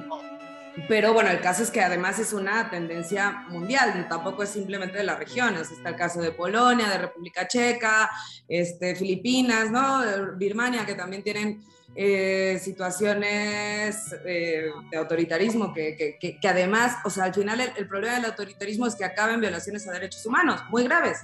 pero 0.88 1.12
bueno, 1.12 1.30
el 1.30 1.40
caso 1.40 1.62
es 1.62 1.70
que 1.70 1.80
además 1.80 2.18
es 2.18 2.32
una 2.32 2.70
tendencia 2.70 3.44
mundial, 3.48 4.06
tampoco 4.08 4.42
es 4.42 4.50
simplemente 4.50 4.98
de 4.98 5.04
las 5.04 5.18
regiones. 5.18 5.70
Está 5.70 5.90
el 5.90 5.96
caso 5.96 6.20
de 6.20 6.32
Polonia, 6.32 6.88
de 6.88 6.98
República 6.98 7.46
Checa, 7.46 8.10
este, 8.48 8.94
Filipinas, 8.94 9.70
¿no? 9.70 10.02
Birmania, 10.36 10.86
que 10.86 10.94
también 10.94 11.22
tienen 11.22 11.62
eh, 11.94 12.58
situaciones 12.62 14.14
eh, 14.24 14.70
de 14.90 14.96
autoritarismo 14.96 15.74
que, 15.74 15.94
que, 16.18 16.38
que, 16.40 16.48
además, 16.48 16.96
o 17.04 17.10
sea, 17.10 17.24
al 17.24 17.34
final 17.34 17.60
el, 17.60 17.70
el, 17.76 17.86
problema 17.86 18.14
del 18.14 18.24
autoritarismo 18.24 18.86
es 18.86 18.94
que 18.94 19.04
acaben 19.04 19.42
violaciones 19.42 19.86
a 19.86 19.92
derechos 19.92 20.24
humanos 20.24 20.62
muy 20.70 20.84
graves 20.84 21.18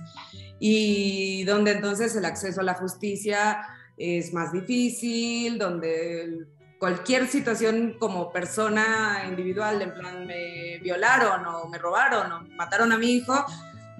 y 0.60 1.42
donde 1.44 1.70
entonces 1.72 2.14
el 2.16 2.26
acceso 2.26 2.60
a 2.60 2.64
la 2.64 2.74
justicia 2.74 3.62
es 3.96 4.34
más 4.34 4.52
difícil, 4.52 5.58
donde 5.58 6.46
cualquier 6.78 7.26
situación 7.26 7.96
como 7.98 8.32
persona 8.32 9.24
individual, 9.28 9.82
en 9.82 9.92
plan 9.92 10.26
me 10.26 10.78
violaron 10.78 11.44
o 11.46 11.68
me 11.68 11.78
robaron 11.78 12.32
o 12.32 12.40
mataron 12.56 12.92
a 12.92 12.98
mi 12.98 13.12
hijo, 13.12 13.44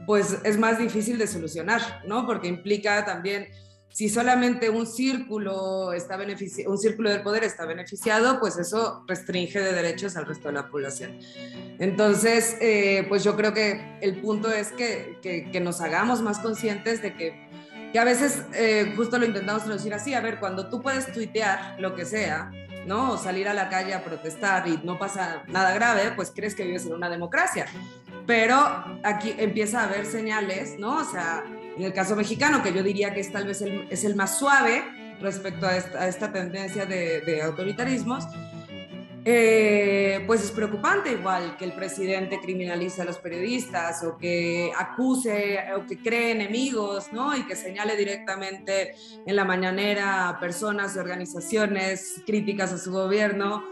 pues 0.07 0.39
es 0.45 0.59
más 0.59 0.79
difícil 0.79 1.19
de 1.19 1.27
solucionar, 1.27 2.03
¿no? 2.07 2.25
Porque 2.25 2.47
implica 2.47 3.05
también, 3.05 3.49
si 3.91 4.09
solamente 4.09 4.71
un 4.71 4.87
círculo, 4.87 5.93
está 5.93 6.17
un 6.67 6.79
círculo 6.79 7.11
del 7.11 7.23
poder 7.23 7.45
está 7.45 7.67
beneficiado, 7.67 8.39
pues 8.39 8.57
eso 8.59 9.05
restringe 9.09 9.59
de 9.59 9.73
derechos 9.73 10.17
al 10.17 10.27
resto 10.27 10.49
de 10.49 10.55
la 10.55 10.69
población. 10.69 11.19
Entonces, 11.81 12.57
eh, 12.61 13.05
pues 13.09 13.25
yo 13.25 13.37
creo 13.37 13.53
que 13.53 13.99
el 14.01 14.21
punto 14.21 14.51
es 14.51 14.73
que, 14.73 15.19
que, 15.21 15.61
nos 15.61 15.81
hagamos 15.81 16.23
más 16.23 16.39
conscientes 16.39 17.03
de 17.03 17.15
que 17.15 17.49
que 17.93 17.99
a 17.99 18.05
veces 18.05 18.43
eh, 18.53 18.93
justo 18.97 19.19
lo 19.19 19.25
intentamos 19.25 19.65
traducir 19.65 19.95
así, 19.95 20.13
a 20.13 20.21
ver, 20.21 20.39
cuando 20.39 20.69
tú 20.69 20.83
puedes 20.83 21.11
tuitear 21.11 21.77
lo 21.81 21.95
que 21.95 22.05
sea, 22.05 22.51
¿no? 22.89 23.13
O 23.13 23.19
salir 23.19 23.47
a 23.47 23.55
la 23.55 23.69
calle 23.69 23.95
a 23.95 24.03
protestar 24.03 24.67
y 24.67 24.81
no 24.83 24.99
pasa 24.99 25.45
nada 25.47 25.73
grave, 25.75 26.13
pues 26.17 26.33
crees 26.35 26.55
que 26.55 26.65
vives 26.65 26.87
en 26.87 26.95
una 26.95 27.09
democracia. 27.09 27.67
Pero 28.27 28.57
aquí 29.05 29.35
empieza 29.39 29.83
a 29.83 29.85
haber 29.85 30.07
señales, 30.07 30.79
¿no? 30.79 30.97
O 30.97 31.05
sea, 31.05 31.45
en 31.77 31.85
el 31.85 31.93
caso 31.93 32.17
mexicano, 32.17 32.63
que 32.63 32.73
yo 32.73 32.83
diría 32.83 33.15
que 33.15 33.21
es 33.21 33.31
tal 33.31 33.47
vez 33.47 33.63
el, 33.63 33.87
es 33.91 34.05
el 34.05 34.17
más 34.17 34.39
suave 34.39 34.83
respecto 35.21 35.67
a 35.67 35.77
esta, 35.77 36.33
tendencia 36.33 36.87
de, 36.87 37.21
de 37.21 37.43
autoritarismos, 37.43 38.25
eh, 39.31 40.25
pues 40.27 40.43
es 40.43 40.51
preocupante 40.51 41.13
igual 41.13 41.59
que 41.59 41.67
el 41.67 41.75
presidente 41.75 42.41
criminalice 42.41 43.03
a 43.03 43.05
los 43.05 43.19
periodistas 43.19 44.03
o 44.03 44.17
que 44.17 44.73
acuse 44.75 45.59
o 45.77 45.85
que 45.85 45.99
cree 45.99 46.31
enemigos, 46.31 47.13
¿no? 47.13 47.37
Y 47.37 47.43
que 47.43 47.55
señale 47.55 47.95
directamente 47.95 48.95
en 49.27 49.37
la 49.37 49.45
mañanera 49.45 50.31
a 50.31 50.41
personas 50.41 50.97
y 50.97 51.01
organizaciones 51.01 52.23
críticas 52.25 52.73
a 52.73 52.79
su 52.79 52.91
gobierno. 52.91 53.65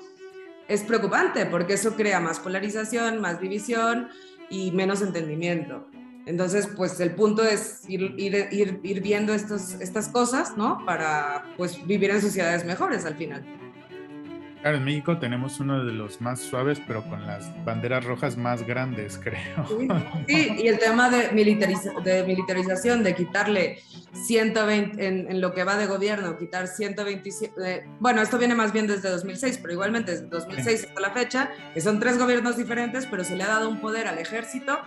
Es 0.69 0.83
preocupante 0.83 1.47
porque 1.47 1.73
eso 1.73 1.97
crea 1.97 2.21
más 2.21 2.39
polarización, 2.39 3.23
más 3.23 3.41
división 3.41 4.11
y 4.51 4.73
menos 4.73 5.01
entendimiento. 5.01 5.87
Entonces, 6.27 6.69
pues 6.77 7.01
el 7.01 7.13
punto 7.13 7.43
es 7.43 7.89
ir, 7.89 8.13
viendo 9.01 9.33
estos, 9.33 9.81
estas 9.81 10.09
cosas, 10.09 10.55
¿no? 10.59 10.85
Para 10.85 11.55
pues 11.57 11.87
vivir 11.87 12.11
en 12.11 12.21
sociedades 12.21 12.67
mejores 12.67 13.07
al 13.07 13.17
final. 13.17 13.66
Claro, 14.67 14.79
en 14.79 14.85
México 14.85 15.17
tenemos 15.19 15.61
uno 15.61 15.85
de 15.85 15.93
los 15.93 16.21
más 16.21 16.41
suaves, 16.41 16.83
pero 16.89 17.05
con 17.05 17.25
las 17.25 17.49
banderas 17.65 18.05
rojas 18.05 18.37
más 18.37 18.65
grandes, 18.67 19.17
creo. 19.23 19.65
Sí, 20.27 20.57
y 20.59 20.67
el 20.67 20.81
tema 20.81 21.09
de, 21.09 21.29
de 21.29 22.25
militarización, 22.27 23.05
de 23.05 23.15
quitarle 23.15 23.79
120, 24.13 25.07
en, 25.07 25.41
lo 25.41 25.55
que 25.55 25.63
va 25.63 25.77
de 25.77 25.87
gobierno, 25.87 26.37
quitar 26.37 26.67
127, 26.67 27.87
bueno, 28.01 28.21
esto 28.21 28.39
viene 28.39 28.57
más 28.57 28.73
bien 28.73 28.89
desde 28.89 29.09
2006, 29.09 29.61
pero 29.63 29.73
igualmente 29.73 30.11
desde 30.11 30.27
2006 30.27 30.87
hasta 30.89 31.01
la 31.01 31.11
fecha, 31.13 31.53
que 31.73 31.81
son 31.81 32.01
tres 32.01 32.19
gobiernos 32.19 32.57
diferentes, 32.57 33.07
pero 33.07 33.23
se 33.23 33.37
le 33.37 33.45
ha 33.45 33.49
dado 33.49 33.69
un 33.69 33.81
poder 33.81 34.09
al 34.09 34.19
ejército 34.19 34.81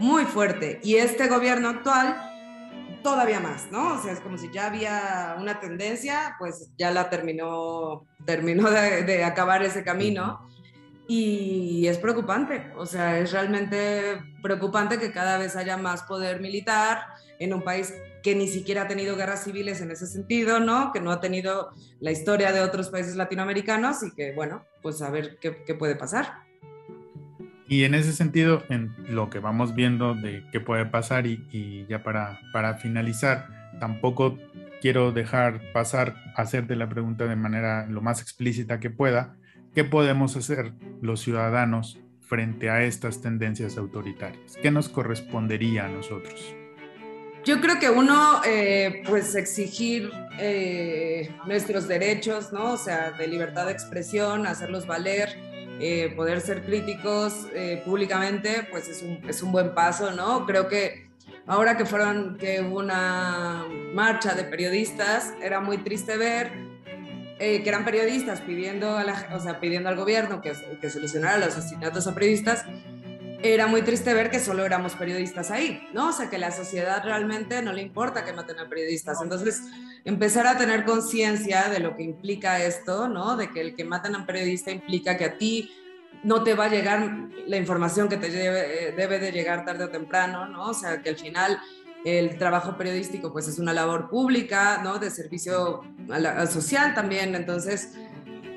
muy 0.00 0.24
fuerte. 0.24 0.80
Y 0.82 0.96
este 0.96 1.28
gobierno 1.28 1.68
actual 1.68 2.16
todavía 3.02 3.40
más, 3.40 3.70
¿no? 3.70 3.94
O 3.94 4.02
sea, 4.02 4.12
es 4.12 4.20
como 4.20 4.38
si 4.38 4.50
ya 4.52 4.66
había 4.66 5.36
una 5.38 5.60
tendencia, 5.60 6.36
pues 6.38 6.70
ya 6.78 6.90
la 6.90 7.10
terminó, 7.10 8.06
terminó 8.24 8.70
de, 8.70 9.24
acabar 9.24 9.62
ese 9.62 9.82
camino. 9.84 10.48
Y 11.08 11.88
es 11.88 11.98
preocupante, 11.98 12.72
o 12.76 12.86
sea, 12.86 13.18
es 13.18 13.32
realmente 13.32 14.22
preocupante 14.42 14.96
que 15.00 15.10
cada 15.10 15.38
vez 15.38 15.56
haya 15.56 15.76
más 15.76 16.04
poder 16.04 16.40
militar 16.40 17.00
en 17.40 17.52
un 17.52 17.62
país 17.62 17.92
que 18.22 18.34
ni 18.34 18.46
siquiera 18.46 18.82
ha 18.82 18.88
tenido 18.88 19.16
guerras 19.16 19.44
civiles 19.44 19.80
en 19.80 19.90
ese 19.90 20.06
sentido, 20.06 20.60
¿no? 20.60 20.92
Que 20.92 21.00
no 21.00 21.10
ha 21.10 21.20
tenido 21.20 21.70
la 21.98 22.12
historia 22.12 22.52
de 22.52 22.60
otros 22.60 22.90
países 22.90 23.16
latinoamericanos 23.16 24.02
y 24.02 24.12
que, 24.12 24.32
bueno, 24.32 24.64
pues 24.82 25.02
a 25.02 25.10
ver 25.10 25.38
qué, 25.40 25.74
puede 25.74 25.96
pasar. 25.96 26.44
Y 27.70 27.84
en 27.84 27.94
ese 27.94 28.12
sentido, 28.12 28.64
en 28.68 28.92
lo 29.08 29.30
que 29.30 29.38
vamos 29.38 29.76
viendo 29.76 30.16
de 30.16 30.42
qué 30.50 30.58
puede 30.58 30.86
pasar 30.86 31.28
y, 31.28 31.86
ya 31.88 32.02
para, 32.02 32.40
para 32.52 32.74
finalizar, 32.74 33.46
tampoco 33.78 34.36
quiero 34.80 35.12
dejar 35.12 35.60
pasar 35.72 36.16
hacerte 36.34 36.74
la 36.74 36.88
pregunta 36.88 37.26
de 37.26 37.36
manera 37.36 37.86
lo 37.86 38.00
más 38.02 38.20
explícita 38.20 38.80
que 38.80 38.90
pueda, 38.90 39.36
¿qué 39.72 39.84
podemos 39.84 40.34
hacer 40.34 40.72
los 41.00 41.20
ciudadanos 41.20 42.00
frente 42.18 42.70
a 42.70 42.82
estas 42.82 43.22
tendencias 43.22 43.78
autoritarias? 43.78 44.56
¿Qué 44.60 44.72
nos 44.72 44.88
correspondería 44.88 45.84
a 45.86 45.88
nosotros? 45.90 46.56
Yo 47.44 47.60
creo 47.60 47.78
que 47.78 47.88
uno, 47.88 48.42
eh, 48.44 49.04
pues 49.06 49.36
exigir 49.36 50.10
eh, 50.40 51.30
nuestros 51.46 51.86
derechos, 51.86 52.52
¿no? 52.52 52.72
O 52.72 52.76
sea, 52.76 53.12
de 53.12 53.28
libertad 53.28 53.66
de 53.66 53.72
expresión, 53.72 54.48
hacerlos 54.48 54.88
valer, 54.88 55.49
eh, 55.80 56.12
poder 56.14 56.42
ser 56.42 56.62
críticos 56.62 57.46
eh, 57.54 57.82
públicamente, 57.84 58.68
pues 58.70 58.88
es 58.88 59.02
un, 59.02 59.22
es 59.26 59.42
un, 59.42 59.50
buen 59.50 59.74
paso, 59.74 60.10
¿no? 60.12 60.44
Creo 60.44 60.68
que 60.68 61.08
ahora 61.46 61.78
que 61.78 61.86
fueron, 61.86 62.36
que 62.36 62.60
hubo 62.60 62.80
una 62.80 63.64
marcha 63.94 64.34
de 64.34 64.44
periodistas, 64.44 65.32
era 65.42 65.60
muy 65.60 65.78
triste 65.78 66.18
ver 66.18 66.52
eh, 67.38 67.62
que 67.62 67.68
eran 67.70 67.86
periodistas 67.86 68.42
pidiendo, 68.42 68.98
a 68.98 69.04
la, 69.04 69.30
o 69.34 69.40
sea, 69.40 69.58
pidiendo 69.58 69.88
al 69.88 69.96
gobierno 69.96 70.42
que, 70.42 70.52
que 70.78 70.90
solucionara 70.90 71.38
los 71.38 71.56
asesinatos 71.56 72.06
a 72.06 72.14
periodistas, 72.14 72.66
era 73.42 73.66
muy 73.66 73.82
triste 73.82 74.12
ver 74.12 74.30
que 74.30 74.38
solo 74.38 74.64
éramos 74.64 74.94
periodistas 74.94 75.50
ahí, 75.50 75.88
¿no? 75.94 76.08
O 76.08 76.12
sea, 76.12 76.28
que 76.28 76.38
la 76.38 76.50
sociedad 76.50 77.02
realmente 77.04 77.62
no 77.62 77.72
le 77.72 77.82
importa 77.82 78.24
que 78.24 78.32
maten 78.32 78.58
a 78.58 78.68
periodistas. 78.68 79.20
Entonces, 79.22 79.62
empezar 80.04 80.46
a 80.46 80.58
tener 80.58 80.84
conciencia 80.84 81.68
de 81.68 81.80
lo 81.80 81.96
que 81.96 82.02
implica 82.02 82.62
esto, 82.62 83.08
¿no? 83.08 83.36
De 83.36 83.50
que 83.50 83.60
el 83.60 83.74
que 83.74 83.84
maten 83.84 84.14
a 84.14 84.18
un 84.18 84.26
periodista 84.26 84.70
implica 84.70 85.16
que 85.16 85.24
a 85.24 85.38
ti 85.38 85.70
no 86.22 86.42
te 86.42 86.54
va 86.54 86.66
a 86.66 86.68
llegar 86.68 87.28
la 87.46 87.56
información 87.56 88.08
que 88.08 88.18
te 88.18 88.26
eh, 88.26 88.92
debe 88.92 89.18
de 89.18 89.32
llegar 89.32 89.64
tarde 89.64 89.84
o 89.84 89.88
temprano, 89.88 90.46
¿no? 90.46 90.68
O 90.68 90.74
sea, 90.74 91.00
que 91.00 91.08
al 91.08 91.16
final 91.16 91.58
el 92.04 92.36
trabajo 92.36 92.76
periodístico 92.76 93.32
pues 93.32 93.48
es 93.48 93.58
una 93.58 93.72
labor 93.72 94.10
pública, 94.10 94.80
¿no? 94.82 94.98
De 94.98 95.10
servicio 95.10 95.82
social 96.50 96.94
también, 96.94 97.34
entonces... 97.34 97.94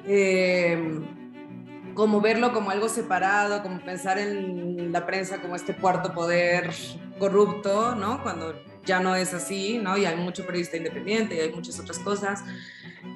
Eh, 0.05 1.21
como 1.93 2.21
verlo 2.21 2.53
como 2.53 2.71
algo 2.71 2.89
separado, 2.89 3.61
como 3.61 3.83
pensar 3.83 4.17
en 4.17 4.91
la 4.91 5.05
prensa 5.05 5.41
como 5.41 5.55
este 5.55 5.75
cuarto 5.75 6.13
poder 6.13 6.71
corrupto, 7.19 7.95
¿no? 7.95 8.21
Cuando 8.23 8.61
ya 8.85 8.99
no 8.99 9.15
es 9.15 9.33
así, 9.33 9.77
¿no? 9.77 9.97
Y 9.97 10.05
hay 10.05 10.15
mucho 10.15 10.45
periodista 10.45 10.77
independiente 10.77 11.35
y 11.35 11.39
hay 11.39 11.51
muchas 11.51 11.79
otras 11.79 11.99
cosas, 11.99 12.43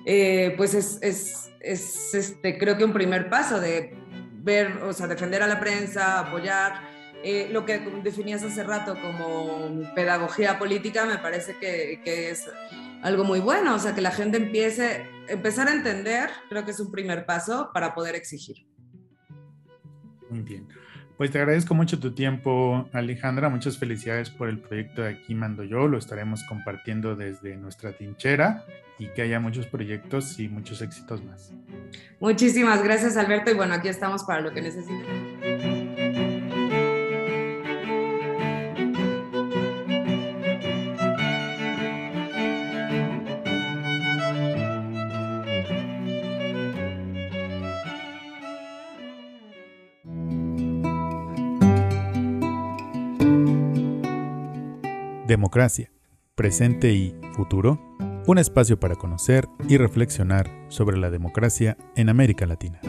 eh, 0.06 0.54
pues 0.58 0.74
es, 0.74 1.00
es, 1.02 1.52
es, 1.60 2.14
este, 2.14 2.58
creo 2.58 2.78
que 2.78 2.86
un 2.86 2.94
primer 2.94 3.30
paso 3.30 3.60
de 3.60 3.98
ver, 4.44 4.84
o 4.84 4.94
sea, 4.94 5.08
defender 5.08 5.44
a 5.44 5.48
la 5.48 5.60
prensa, 5.60 6.20
apoyar. 6.20 6.98
Eh, 7.24 7.50
lo 7.52 7.66
que 7.66 7.80
definías 8.04 8.44
hace 8.44 8.64
rato 8.64 8.96
como 9.02 9.92
pedagogía 9.96 10.60
política 10.60 11.04
me 11.06 11.18
parece 11.18 11.58
que, 11.58 12.00
que 12.04 12.30
es 12.30 12.46
algo 13.02 13.24
muy 13.24 13.40
bueno, 13.40 13.76
o 13.76 13.80
sea, 13.80 13.94
que 13.96 14.02
la 14.02 14.12
gente 14.12 14.38
empiece, 14.38 15.06
empezar 15.28 15.68
a 15.68 15.74
entender, 15.74 16.30
creo 16.50 16.66
que 16.66 16.72
es 16.72 16.80
un 16.80 16.92
primer 16.92 17.26
paso 17.26 17.72
para 17.74 17.94
poder 17.94 18.16
exigir. 18.16 18.68
Muy 20.30 20.42
bien. 20.42 20.68
Pues 21.18 21.32
te 21.32 21.40
agradezco 21.40 21.74
mucho 21.74 22.00
tu 22.00 22.14
tiempo, 22.14 22.88
Alejandra. 22.94 23.50
Muchas 23.50 23.80
felicidades 23.80 24.30
por 24.30 24.50
el 24.50 24.60
proyecto 24.60 25.02
de 25.02 25.10
Aquí 25.10 25.34
Mando 25.34 25.64
Yo. 25.64 25.88
Lo 25.88 25.98
estaremos 25.98 26.44
compartiendo 26.44 27.16
desde 27.16 27.58
nuestra 27.58 27.98
trinchera 27.98 28.66
y 29.00 29.08
que 29.08 29.24
haya 29.24 29.40
muchos 29.40 29.66
proyectos 29.66 30.40
y 30.40 30.48
muchos 30.48 30.80
éxitos 30.84 31.24
más. 31.24 31.52
Muchísimas 32.20 32.84
gracias, 32.84 33.18
Alberto. 33.18 33.50
Y 33.50 33.56
bueno, 33.56 33.74
aquí 33.74 33.88
estamos 33.88 34.24
para 34.26 34.42
lo 34.42 34.52
que 34.52 34.62
necesiten. 34.62 35.37
Democracia, 55.28 55.92
presente 56.36 56.94
y 56.94 57.14
futuro, 57.36 57.80
un 58.28 58.38
espacio 58.38 58.80
para 58.80 58.96
conocer 58.96 59.46
y 59.68 59.78
reflexionar 59.78 60.50
sobre 60.70 60.98
la 60.98 61.10
democracia 61.10 61.78
en 61.98 62.08
América 62.08 62.46
Latina. 62.46 62.80